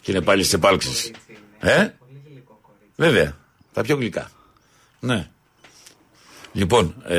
[0.00, 1.10] Και είναι πάλι στις επάλξεις.
[1.58, 1.88] Ε;
[2.96, 3.36] Βέβαια.
[3.72, 4.30] Τα πιο γλυκά.
[5.00, 5.28] Ναι.
[6.52, 7.18] Λοιπόν, ε,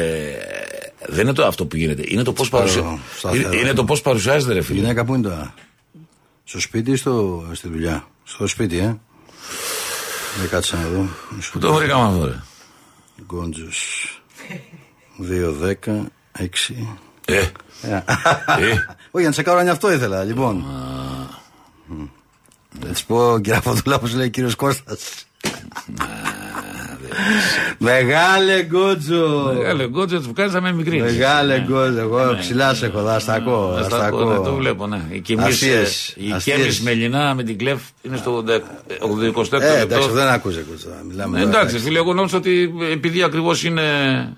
[1.12, 2.04] δεν είναι το αυτό που γίνεται.
[2.06, 3.00] Είναι το πώς παρουσια...
[3.18, 3.48] σταθερό.
[3.52, 4.80] είναι, είναι το πώς παρουσιάζεται, ρε Η φίλε.
[4.80, 5.54] γυναίκα που είναι τώρα;
[6.44, 8.98] Στο σπίτι ή στο, στη δουλειά; Στο σπίτι, ε.
[10.40, 11.08] Δεν κάτσε να δω.
[11.52, 12.44] Πού το βρήκαμε αυτό, ρε;
[13.26, 14.06] Γκόντζος.
[15.30, 16.06] 2, 10,
[16.40, 16.74] 6.
[17.26, 17.38] Ε,
[17.82, 18.04] Ε, ε,
[19.12, 20.56] Όχι, να σε κάνω αυτό ήθελα, λοιπόν.
[21.88, 22.04] Μμ.
[22.80, 25.26] Να της πω, κύριε Φωτούλα, όπως λέει ο κύριος Κώστας.
[27.78, 29.54] Μεγάλε γκότζο!
[29.58, 31.00] Μεγάλε γκότζο, του κάνεις να με μικρή.
[31.02, 33.74] Μεγάλε γκότζο, εγώ ψηλά σε έχω, θα στα ακούω.
[33.78, 34.42] θα στα Ναι, ακούω.
[34.42, 35.02] το βλέπω, ναι.
[35.10, 36.58] Η Κεμής, Ασίες, ε, η ασίες.
[36.58, 38.44] Κέμις Μελινά με την Κλεφ είναι στο
[39.34, 40.08] 24ο Ε, εντάξει, λεπτό.
[40.08, 40.88] δεν άκουσε γκότζο.
[41.10, 43.82] Μιλάμε Ε, τώρα, Εντάξει, φίλε, εγώ νόμιζα ότι επειδή ακριβώς είναι.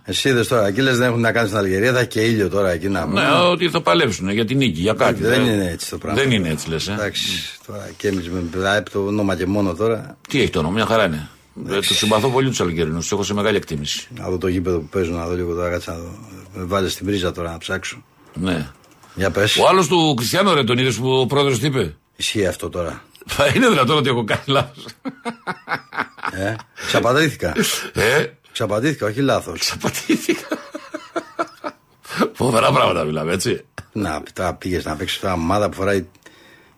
[0.03, 2.49] Εσύ είδες τώρα, εκεί λες δεν έχουν να κάνουν στην Αλγερία, θα έχει και ήλιο
[2.49, 3.21] τώρα εκεί να Ναι,
[3.51, 5.21] ότι θα παλέψουν για την νίκη, για κάτι.
[5.23, 6.21] Δεν Ε, είναι έτσι το πράγμα.
[6.21, 6.87] Δεν είναι έτσι, λες.
[6.87, 6.91] Ε.
[6.93, 7.27] Εντάξει,
[7.67, 10.17] τώρα και εμείς με πλάι το όνομα και μόνο τώρα.
[10.27, 11.27] Τι έχει το όνομα, μια χαρά είναι.
[11.69, 14.07] Ε, του συμπαθώ πολύ τους Αλγερινούς, τους έχω σε μεγάλη εκτίμηση.
[14.17, 16.17] Να δω το γήπεδο που παίζουν, να δω λίγο τώρα, κάτσε να δω.
[16.53, 18.03] Με βάλε στην πρίζα τώρα να ψάξω.
[18.33, 18.67] Ναι.
[19.15, 19.57] Για πες.
[19.57, 23.03] Ο άλλος του Κριστιανό, ρε, τον είδες που ο πρόεδρος τι είπε; Ισχύει αυτό τώρα.
[23.55, 24.85] Είναι δυνατόν ότι έχω κάνει λάθος.
[26.31, 26.55] Ε,
[26.87, 27.53] ξαπατήθηκα.
[27.93, 29.75] Ε, Ξαπατήθηκα, όχι λάθος.
[29.81, 30.47] πατήθηκα.
[32.33, 33.65] Φοβερά πράγματα μιλάμε, έτσι.
[33.91, 36.05] Να, τώρα πήγες να παίξεις μια ομάδα που φοράει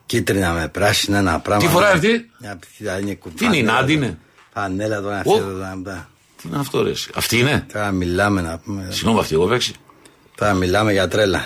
[0.06, 1.64] κίτρινα με πράσινα ένα πράγμα.
[1.66, 4.06] Τι φοράει αυτή; Μια π- είναι κου- Τι είναι, η πανέλα Νάντι τώρα.
[4.06, 4.20] είναι;
[4.60, 5.36] Πανέλα τώρα αυτή Ω.
[5.38, 5.52] εδώ.
[5.52, 5.94] τώρα, μπα.
[6.42, 6.90] Τι είναι αυτό, ρε.
[6.90, 8.88] εσύ; Αυτή είναι; Τώρα μιλάμε να πούμε.
[8.90, 9.74] Συγγνώμη, αυτή εγώ παίξει.
[10.36, 11.42] Τώρα μιλάμε για τρέλα.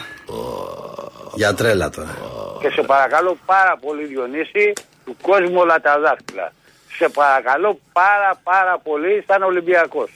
[1.36, 2.18] Για τρέλα τώρα.
[2.62, 4.74] Και σε παρακαλώ πάρα πολύ Διονύση
[5.06, 6.54] του κόσμου όλα τα δάχτυλα.
[6.98, 10.10] Σε παρακαλώ πάρα πάρα πολύ σαν Ολυμπιακός.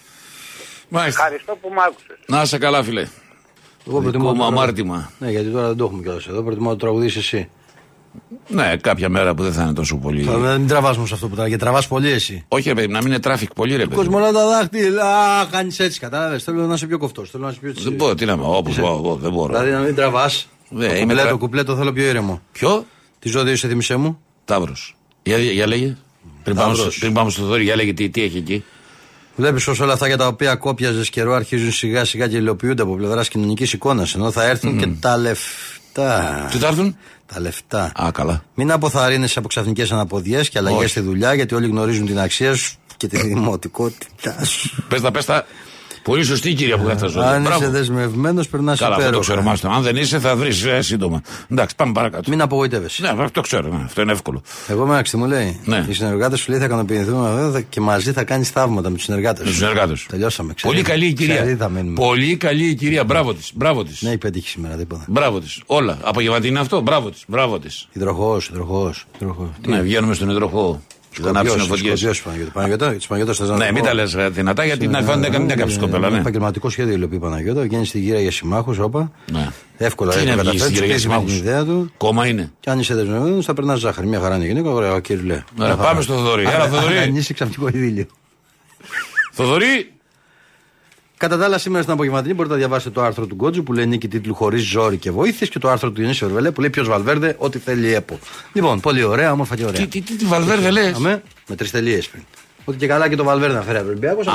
[0.89, 1.21] Μάλιστα.
[1.23, 2.17] Ευχαριστώ που μ' άκουσες.
[2.25, 3.07] Να είσαι καλά, φίλε.
[3.87, 5.11] Εγώ Δικό μου τώρα- αμάρτημα.
[5.19, 6.41] Ναι, γιατί τώρα δεν το έχουμε κιόλας εδώ.
[6.43, 7.49] Προτιμώ να το τραγουδίσει εσύ.
[8.47, 10.23] Ναι, κάποια μέρα που δεν θα είναι τόσο πολύ.
[10.23, 11.49] Θα μην τραβάς μου σε αυτό που τραβά.
[11.49, 12.45] Και τραβάς πολύ εσύ.
[12.47, 13.95] Όχι, ρε παιδί, να μην είναι τράφικ πολύ, ρε παιδί.
[13.95, 15.05] Κόσμος όλα τα δάχτυλα.
[15.51, 16.43] Κάνεις έτσι, κατάλαβες.
[16.43, 17.29] Θέλω να είσαι πιο κοφτός.
[17.29, 17.83] Θέλω να είσαι πιο έτσι.
[17.83, 19.53] Δεν μπορώ, τι να πω, όπως εγώ, εγώ, δεν μπορώ.
[19.53, 20.47] Δηλαδή να μην τραβάς.
[20.69, 22.41] Ναι, το, είμαι κουπλέ, τρα- το κουπλέ το θέλω πιο ήρεμο.
[22.51, 22.85] Ποιο;
[23.19, 24.19] Τι ζώδιο είσαι, θυμισέ μου.
[24.45, 24.95] Ταύρος.
[25.23, 25.95] Για, για λέγε.
[26.43, 26.99] Πριν πάμε, στο, Ταύρος.
[26.99, 28.63] πριν πάμε στο δόρυ, για λέγε τι, τι έχει εκεί.
[29.35, 32.95] Βλέπεις πω όλα αυτά για τα οποία κόπιαζες καιρό αρχίζουν σιγά σιγά και υλοποιούνται από
[32.95, 34.15] πλευράς κοινωνικής εικόνας.
[34.15, 36.47] Ενώ θα έρθουν και τα λεφτά.
[36.51, 36.97] Τι θα έρθουν;
[37.33, 37.91] Τα λεφτά.
[38.03, 38.43] Α, καλά.
[38.53, 40.87] Μην αποθαρρύνεσαι από ξαφνικές αναποδιές και αλλαγές Όχι.
[40.87, 44.83] στη δουλειά, γιατί όλοι γνωρίζουν την αξία σου και τη δημοτικότητά σου.
[44.87, 45.45] Πες τα, πες τα.
[46.03, 47.29] Πολύ σωστή η κυρία που γράφει τα ζώδια.
[47.29, 47.61] Αν Μπράβο.
[47.61, 49.29] είσαι δεσμευμένος, περνάς Καλά, αυτό το υπέροχα.
[49.31, 49.41] ξέρω.
[49.45, 49.69] μάλιστα.
[49.69, 51.21] Αν δεν είσαι, θα βρεις ε, σύντομα.
[51.51, 52.29] Εντάξει, πάμε παρακάτω.
[52.29, 53.01] Μην απογοητεύεσαι.
[53.01, 53.67] Ναι, αυτό το ξέρω.
[53.69, 54.41] ναι, αυτό είναι εύκολο.
[54.67, 55.59] Εγώ με τι μου λέει.
[55.65, 55.85] Ναι.
[55.89, 59.43] Οι συνεργάτες σου λέει θα ικανοποιηθούν εδώ και μαζί θα κάνεις θαύματα με τους συνεργάτες
[59.43, 60.05] Με τους συνεργάτες.
[60.09, 60.53] Τελειώσαμε.
[60.53, 60.75] Ξέρεις.
[60.77, 61.55] Πολύ καλή η Ξέρεις, κυρία.
[61.57, 61.93] θα μείνουμε.
[61.95, 63.03] Πολύ καλή η κυρία.
[63.03, 63.51] Μπράβο της.
[63.55, 64.01] Μπράβο της.
[64.01, 65.05] Ναι, η πέτυχε σήμερα τίποτα.
[65.07, 65.61] Μπράβο της.
[65.65, 65.97] Όλα.
[66.03, 66.81] Απογευματινή είναι αυτό.
[66.81, 67.23] Μπράβο της.
[67.27, 67.87] Μπράβο της.
[67.93, 69.05] Υδροχός, υδροχός.
[69.67, 70.81] Ναι, βγαίνουμε στον υδροχό.
[71.13, 71.93] Και θα ανάψουν φωτιέ.
[72.53, 72.93] Παναγιώτα.
[72.93, 73.87] Της Παναγιώτας θε να Ναι, το μην πω.
[73.87, 76.09] τα λες δυνατά γιατί την αλφα δεν έκανε την έκαψη κοπέλα.
[76.09, 76.17] Ναι.
[76.17, 77.61] Επαγγελματικό σχέδιο υλοποιεί η Παναγιώτα.
[77.61, 79.11] Βγαίνει στη γύρα για συμμάχους, όπα.
[79.31, 79.47] Ναι.
[79.77, 80.79] Εύκολα Τι είναι έχει βγεις στη καταφέρεις.
[80.79, 81.91] γύρα για Του με την συμμάχους; ιδέα του.
[81.97, 82.51] Κόμμα είναι.
[82.59, 84.07] Και αν είσαι δεσμευμένος, θα περνάς ζάχαρη.
[84.07, 84.69] Μια χαρά είναι η γυναίκα.
[84.69, 85.43] Ωραία, κύριε Λέ.
[85.59, 86.43] Ωραία, πάμε στο Θοδωρή.
[86.43, 86.97] Έλα, Θοδωρή.
[86.97, 88.05] Αν είσαι ξαφνικό ειδήλιο.
[89.31, 89.91] Θοδωρή.
[91.23, 93.85] Κατά τα άλλα, σήμερα στην απογευματινή μπορείτε να διαβάσετε το άρθρο του Γκότζου που λέει
[93.87, 96.87] νίκη τίτλου Χωρίς ζόρι και βοήθειες και το άρθρο του Ιωνίσιο Ορβελέ που λέει Ποιος
[96.87, 98.19] Βαλβέρδε, ό,τι θέλει η ΕΠΟ.
[98.53, 99.81] Λοιπόν, πολύ ωραία, όμορφα και ωραία.
[99.81, 102.23] Τι, τι, τι, τι Βαλβέρδε λες; Αμέ, με τρεις τελείες πριν.
[102.65, 104.27] Ότι και καλά και το Βαλβέρδε να φέρει ο Ολυμπιακός.
[104.27, 104.33] Α.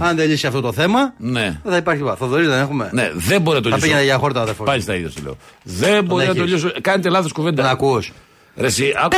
[0.00, 1.60] Αν δεν λύσει αυτό το θέμα, Ναι.
[1.62, 2.18] δεν θα υπάρχει τίποτα.
[2.18, 2.90] Θοδωρή δεν έχουμε.
[2.92, 3.86] Ναι, δεν μπορεί να το Θα λύσω.
[3.88, 4.64] πήγαινε για χόρτα ο αδερφό.
[4.64, 5.36] Πάλι στα ίδια σου λέω.
[5.62, 6.52] Δεν μπορεί να το έχεις.
[6.52, 6.72] λύσω.
[6.80, 7.70] Κάνετε λάθος Τον κουβέντα.
[7.70, 8.02] ακούω.
[8.56, 9.16] Ρε, εσύ, άκου,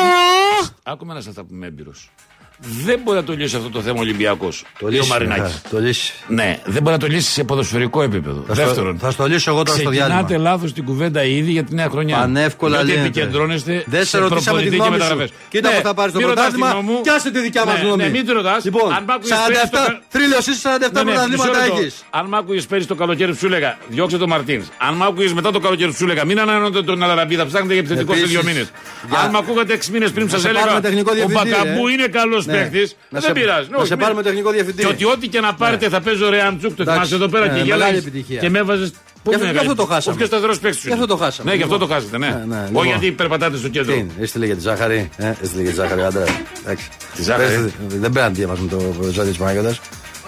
[0.82, 2.10] άκου με ένα σε αυτά που είμαι έμπειρος.
[2.58, 4.64] Δεν μπορεί να το λύσει αυτό το θέμα ο Ολυμπιακός.
[4.78, 5.12] Το Λέει ο λύσει.
[5.12, 5.52] Μαρινάκης.
[5.62, 6.12] θα Το λύσει.
[6.28, 8.44] Ναι, δεν μπορεί να το λύσει σε ποδοσφαιρικό επίπεδο.
[8.46, 10.50] Θα στο- Δεύτερον, θα στο λύσω εγώ τώρα στο ξεκινάτε διάλειμμα.
[10.50, 12.16] λάθος την κουβέντα ήδη για τη νέα χρονιά.
[12.16, 13.08] Πανεύκολα Διότι λύνεται.
[13.08, 15.02] επικεντρώνεστε Δεν σε σε ρωτήσαμε τη προπονητή και γνώμη σου.
[15.02, 15.30] μεταγραφές.
[15.48, 16.70] Κοίτα Ναι, που θα πάρεις το μην ρωτάς πρωτάθλημα.
[16.70, 17.00] τη γνώμη μου.
[17.00, 18.02] Πιάσε τη δικιά μας Ναι, γνώμη.
[18.02, 18.64] Ναι, μην τη ρωτάς.
[18.64, 21.58] Λοιπόν, Αν μ' άκουγες πέρυσι 47 το κα- θρύλος είσαι 47 Ναι, ναι, μισό πρωταθλήματα
[21.66, 21.80] λεπτό.
[21.80, 21.94] έχεις.
[22.18, 24.66] Αν μ' άκουγες πέρυσι το καλοκαίρι που σου έλεγα, διώξε τον Μαρτίνς.
[24.86, 27.72] Αν μ' άκουγες μετά το καλοκαίρι που σου έλεγα, μην ανανεώνετε τον Αλαραμπή, θα ψάχνετε
[27.76, 28.66] για επιθετικό σε Επίσης, δύο μήνες.
[29.08, 31.14] για- Αν μ' ακούγατε 6 μήνες πριν που Να σας σε έλεγα, πάρουμε τεχνικό ο
[31.14, 31.92] διευθυντή, Μπακαμπού ε.
[31.92, 32.52] είναι καλός Ναι.
[32.56, 33.68] Παίχτης, Να δεν σε- πειράζει.
[33.70, 34.82] να Όχι, σε μην- πάρουμε τεχνικό διευθυντή.
[34.82, 36.92] Και ότι ό,τι και να πάρετε θα παίζω ρε Αμτσούκ, το Εντάξει.
[36.92, 38.40] θυμάσαι εδώ πέρα Ναι, και μεγάλη γέλαγες επιτυχία.
[38.40, 38.90] και με έβαζε.
[39.28, 40.14] Γι' αυτό- γι' αυτό το χάσαμε.
[40.14, 40.86] Ο πιο σταθερό παίχτη σου.
[40.86, 41.50] Γι' αυτό το χάσαμε.
[41.50, 41.96] Ναι, γι' αυτό το Λοιπόν.
[41.98, 42.26] χάσατε, ναι.
[42.26, 42.80] Ναι, ναι, λοιπόν.
[42.82, 43.94] Όχι γιατί περπατάτε στο Τι κέντρο.
[43.94, 45.08] είναι, έστειλε για τη ζάχαρη.
[45.16, 46.24] Ε, έστειλε για τη ζάχαρη ο άντρα.
[46.64, 46.88] Εντάξει.
[47.16, 47.46] Τη ζάχαρη.
[47.54, 49.80] Πες, Δεν πρέπει να διαβάσουμε το ζώδιο της Παναγιώτας.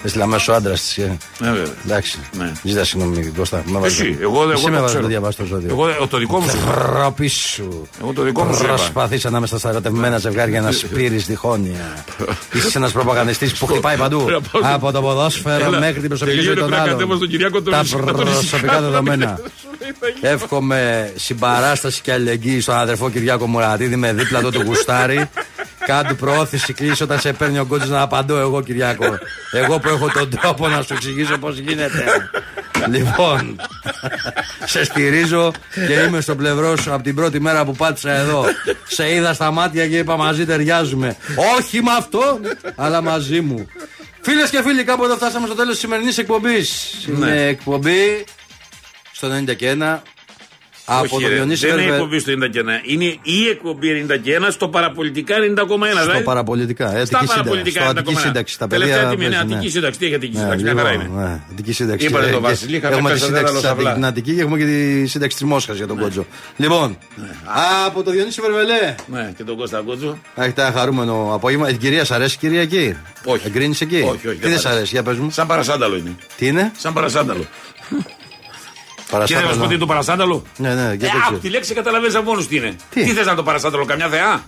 [0.06, 0.96] Έστειλε αμέσω ο άντρας της.
[1.38, 1.72] Ναι, βέβαια.
[1.84, 2.18] Εντάξει.
[2.38, 2.52] Ναι.
[2.62, 3.62] Ζητά συγγνώμη, Κώστα.
[3.66, 5.02] Με βάζεις- Εσύ, εγώ εγώ Εσύ το με βάζει ξέρω.
[5.02, 5.68] να διαβάσει το ζώδιο.
[5.70, 6.56] Εγώ το δικό μου σου.
[6.66, 7.88] Τροπή σου.
[8.00, 8.74] Εγώ το δικό μου σου είπα.
[8.74, 12.04] Προσπαθεί ανάμεσα στα ερωτευμένα ζευγάρια να σπείρεις διχόνοια.
[12.52, 14.24] Είσαι ένας προπαγανιστή που χτυπάει παντού.
[14.28, 16.82] Έλα, πάω στο- Από το ποδόσφαιρο Έλα, μέχρι την προσωπική ζωή τελείωνε, των πρέπει να
[16.86, 16.98] άλλων.
[16.98, 18.80] κατέβω στον Κυριάκο τον Τα Ισχυ- να τον προσωπικά ησυχάσω.
[18.82, 19.38] δεδομένα.
[20.20, 25.28] Εύχομαι συμπαράσταση και αλληλεγγύη στον αδερφό Κυριάκο Μουρατίδη με δίπλα το του γουστάρι.
[25.86, 29.18] Κάντε προώθηση κλείσει όταν σε παίρνει ο κότσο να απαντώ εγώ, Κυριάκο.
[29.52, 32.04] Εγώ που έχω τον τρόπο να σου εξηγήσω πώς γίνεται.
[32.88, 33.60] λοιπόν,
[34.64, 35.52] σε στηρίζω
[35.86, 38.44] και είμαι στο πλευρό σου από την πρώτη μέρα που πάτησα εδώ.
[38.86, 41.16] Σε είδα στα μάτια και είπα μαζί ταιριάζουμε.
[41.56, 42.40] Όχι με αυτό,
[42.76, 43.66] αλλά μαζί μου.
[44.20, 46.92] Φίλες και φίλοι, κάπου εδώ φτάσαμε στο τέλος της σημερινής εκπομπής.
[47.08, 48.24] Είναι εκπομπή
[49.12, 50.02] στο 90 και 1
[50.88, 52.80] από Όχι, το ρε, Διονύσης δεν είναι η Βερβε- εκπομπή στο 91.
[52.84, 55.92] Είναι η εκπομπή 91 στο παραπολιτικά 90,1.
[55.92, 56.22] Στο δηλαδή.
[56.24, 56.86] παραπολιτικά.
[56.88, 57.36] Στα Ε, Αττική σύνταξη.
[57.36, 57.98] παραπολιτικά Στο 90,1.
[58.00, 58.58] Αττική σύνταξη.
[58.58, 59.54] Τα Τελευταία παιδιά τιμή είναι παίζουν, ναι.
[59.56, 59.98] Αττική σύνταξη.
[59.98, 61.20] Τι έχει Αττική Ναι, σύνταξη, μια χαρά λοιπόν, είναι.
[61.24, 62.06] ναι, Αττική σύνταξη.
[62.06, 63.90] Είπατε Και- το και- Βασιλή, είχαμε Έχουμε τη πέσει σύνταξη δένταλο της σαβλά.
[63.90, 66.26] Αττική- την Αττική και έχουμε και τη σύνταξη της Μόσχας για τον Κότζο.
[66.56, 66.98] Λοιπόν,
[67.86, 68.94] από το Διονύση Βερβελέ.
[69.06, 70.18] Ναι, και τον Κώστα Κότσο.
[70.34, 71.68] Έχετε ένα χαρούμενο απόγευμα.
[71.68, 73.46] Η κυρία, σ' αρέσει η κυρία εκεί; Όχι.
[73.46, 75.30] Εγκρίνεις εκεί; Όχι, όχι, Τι δεν δεν σ' μ' αρέσει, για πες μου.
[75.30, 76.14] Σαν παρασάνταλο είναι.
[76.36, 77.44] Τι είναι, Σαν παρασάνταλο.
[79.08, 79.48] Και δεν παραστάταλο.
[79.54, 80.42] μα πω τι είναι το παρασάνταλο.
[80.56, 81.38] Ναι, ναι, για Ε, το άκου ξέρω.
[81.38, 82.76] τη λέξη καταλαβαίνεις από μόνος τι είναι.
[82.90, 84.44] Τι; Τι θες να το παρασάνταλο, καμιά θεά;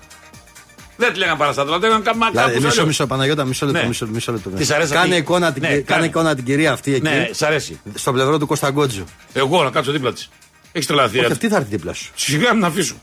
[0.96, 2.64] Δεν τη λέγανε παρασάνταλο, δεν λέγανε καμιά Δηλαδή, κάπου.
[2.64, 3.80] μισό, μισό, Παναγιώτα, μισό λεπτό.
[3.80, 3.86] Ναι.
[3.86, 4.50] Μισό, μισό λεπτό.
[4.50, 6.06] Της αρέσει Κάνε αυτή; εικόνα, την, Ναι, κάνε κάνε.
[6.06, 7.02] εικόνα την κυρία αυτή εκεί.
[7.02, 7.80] Ναι, σ' αρέσει.
[7.94, 9.04] Στο πλευρό του Κωνσταγκότζου.
[9.32, 10.30] Εγώ να κάτσω δίπλα της.
[10.72, 11.18] Έχεις τρελαθεί.
[11.18, 11.32] Όχι, ε.
[11.32, 12.10] αυτή θα έρθει δίπλα σου.
[12.14, 12.94] Σιγά να αφήσω.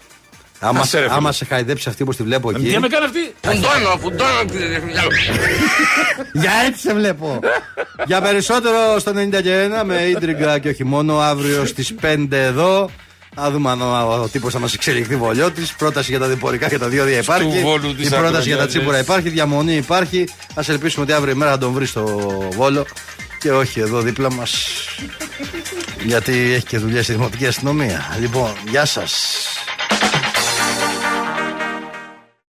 [0.60, 1.16] Άμα, Άσε, ρε, φίλε.
[1.16, 2.64] άμα σε χαϊδέψει αυτή όπως τη βλέπω εκεί.
[2.64, 4.40] Τι με κάνει αυτή; Φουντώνω, φουντώνω.
[6.34, 7.40] Για έτσι σε βλέπω.
[8.06, 12.90] Για περισσότερο στο 91 με ίντριγκα και όχι μόνο αύριο στις 5 εδώ.
[13.38, 15.62] Να δούμε αν ο, ο τύπος θα μας εξελιχθεί βολιώτη.
[15.78, 17.60] Πρόταση για τα διπορικά και τα διόδια υπάρχει.
[17.62, 18.74] Βόλου της Η πρόταση για τα Ακρονιώτης.
[18.74, 19.30] τσίπουρα υπάρχει.
[19.30, 20.30] Διαμονή υπάρχει.
[20.54, 22.04] Α ελπίσουμε ότι αύριο η μέρα θα τον βρει στο
[22.56, 22.86] Βόλο.
[23.40, 24.56] Και όχι εδώ δίπλα μας.
[26.04, 28.16] Γιατί έχει και δουλειά στη δημοτική αστυνομία.
[28.20, 29.38] Λοιπόν, γεια σας